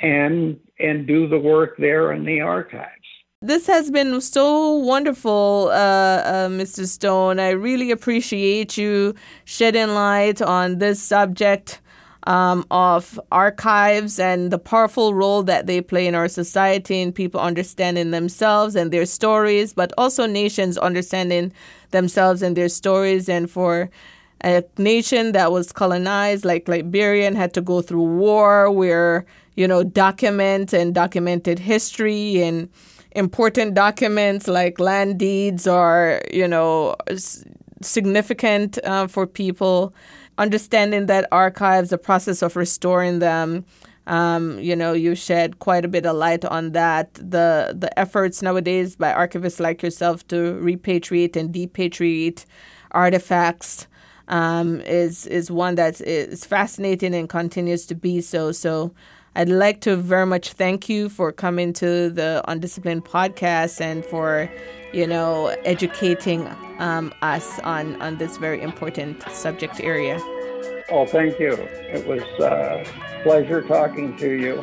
and 0.00 0.58
and 0.78 1.06
do 1.06 1.28
the 1.28 1.38
work 1.38 1.76
there 1.78 2.12
in 2.12 2.24
the 2.24 2.40
archives. 2.40 2.92
This 3.40 3.66
has 3.68 3.90
been 3.90 4.20
so 4.20 4.72
wonderful, 4.72 5.68
uh, 5.70 5.74
uh, 5.74 6.48
Mr. 6.48 6.86
Stone. 6.86 7.38
I 7.38 7.50
really 7.50 7.92
appreciate 7.92 8.76
you 8.76 9.14
shedding 9.44 9.94
light 9.94 10.42
on 10.42 10.78
this 10.78 11.00
subject 11.00 11.80
um, 12.28 12.66
of 12.70 13.18
archives 13.32 14.20
and 14.20 14.50
the 14.50 14.58
powerful 14.58 15.14
role 15.14 15.42
that 15.42 15.66
they 15.66 15.80
play 15.80 16.06
in 16.06 16.14
our 16.14 16.28
society 16.28 17.00
and 17.00 17.14
people 17.14 17.40
understanding 17.40 18.10
themselves 18.10 18.76
and 18.76 18.92
their 18.92 19.06
stories, 19.06 19.72
but 19.72 19.94
also 19.96 20.26
nations 20.26 20.76
understanding 20.76 21.50
themselves 21.90 22.42
and 22.42 22.54
their 22.54 22.68
stories. 22.68 23.30
And 23.30 23.50
for 23.50 23.88
a 24.44 24.62
nation 24.76 25.32
that 25.32 25.50
was 25.52 25.72
colonized, 25.72 26.44
like 26.44 26.68
Liberia, 26.68 27.26
and 27.26 27.36
had 27.36 27.54
to 27.54 27.62
go 27.62 27.80
through 27.80 28.02
war, 28.02 28.70
where 28.70 29.24
you 29.56 29.66
know 29.66 29.82
document 29.82 30.74
and 30.74 30.94
documented 30.94 31.58
history 31.58 32.42
and 32.42 32.68
important 33.12 33.74
documents 33.74 34.46
like 34.46 34.78
land 34.78 35.18
deeds 35.18 35.66
are 35.66 36.20
you 36.30 36.46
know 36.46 36.94
significant 37.80 38.78
uh, 38.84 39.06
for 39.06 39.26
people 39.26 39.94
understanding 40.38 41.06
that 41.06 41.28
archives, 41.30 41.90
the 41.90 41.98
process 41.98 42.42
of 42.42 42.56
restoring 42.56 43.18
them. 43.18 43.64
Um, 44.06 44.58
you 44.58 44.74
know, 44.74 44.94
you 44.94 45.14
shed 45.14 45.58
quite 45.58 45.84
a 45.84 45.88
bit 45.88 46.06
of 46.06 46.16
light 46.16 46.44
on 46.44 46.72
that. 46.72 47.12
The 47.14 47.74
the 47.76 47.90
efforts 47.98 48.40
nowadays 48.40 48.96
by 48.96 49.12
archivists 49.12 49.60
like 49.60 49.82
yourself 49.82 50.26
to 50.28 50.58
repatriate 50.62 51.36
and 51.36 51.54
depatriate 51.54 52.46
artifacts 52.92 53.86
um, 54.28 54.80
is 54.82 55.26
is 55.26 55.50
one 55.50 55.74
that 55.74 56.00
is 56.00 56.44
fascinating 56.46 57.14
and 57.14 57.28
continues 57.28 57.84
to 57.86 57.94
be 57.94 58.22
so. 58.22 58.52
So 58.52 58.94
I'd 59.38 59.48
like 59.48 59.80
to 59.82 59.94
very 59.94 60.26
much 60.26 60.54
thank 60.54 60.88
you 60.88 61.08
for 61.08 61.30
coming 61.30 61.72
to 61.74 62.10
the 62.10 62.42
Undisciplined 62.48 63.04
podcast 63.04 63.80
and 63.80 64.04
for, 64.04 64.50
you 64.92 65.06
know, 65.06 65.54
educating 65.64 66.48
um, 66.80 67.14
us 67.22 67.60
on 67.60 68.02
on 68.02 68.18
this 68.18 68.36
very 68.38 68.60
important 68.60 69.22
subject 69.30 69.78
area. 69.78 70.18
Oh, 70.90 71.06
thank 71.06 71.38
you. 71.38 71.52
It 71.52 72.04
was 72.08 72.22
a 72.40 72.84
pleasure 73.22 73.62
talking 73.62 74.16
to 74.16 74.28
you. 74.28 74.60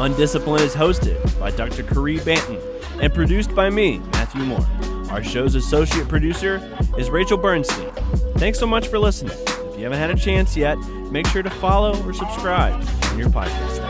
Undisciplined 0.00 0.64
is 0.64 0.74
hosted 0.74 1.38
by 1.38 1.50
Dr. 1.50 1.82
Caree 1.82 2.20
Banton 2.20 2.58
and 3.02 3.12
produced 3.12 3.54
by 3.54 3.68
me, 3.68 3.98
Matthew 3.98 4.44
Moore. 4.44 4.66
Our 5.10 5.22
show's 5.22 5.56
associate 5.56 6.08
producer 6.08 6.74
is 6.96 7.10
Rachel 7.10 7.36
Bernstein. 7.36 7.92
Thanks 8.38 8.58
so 8.58 8.66
much 8.66 8.88
for 8.88 8.98
listening 8.98 9.36
you 9.84 9.90
haven't 9.90 10.08
had 10.08 10.18
a 10.18 10.18
chance 10.18 10.56
yet, 10.56 10.78
make 11.10 11.26
sure 11.26 11.42
to 11.42 11.50
follow 11.50 12.02
or 12.06 12.14
subscribe 12.14 12.82
on 13.10 13.18
your 13.18 13.28
podcast. 13.28 13.84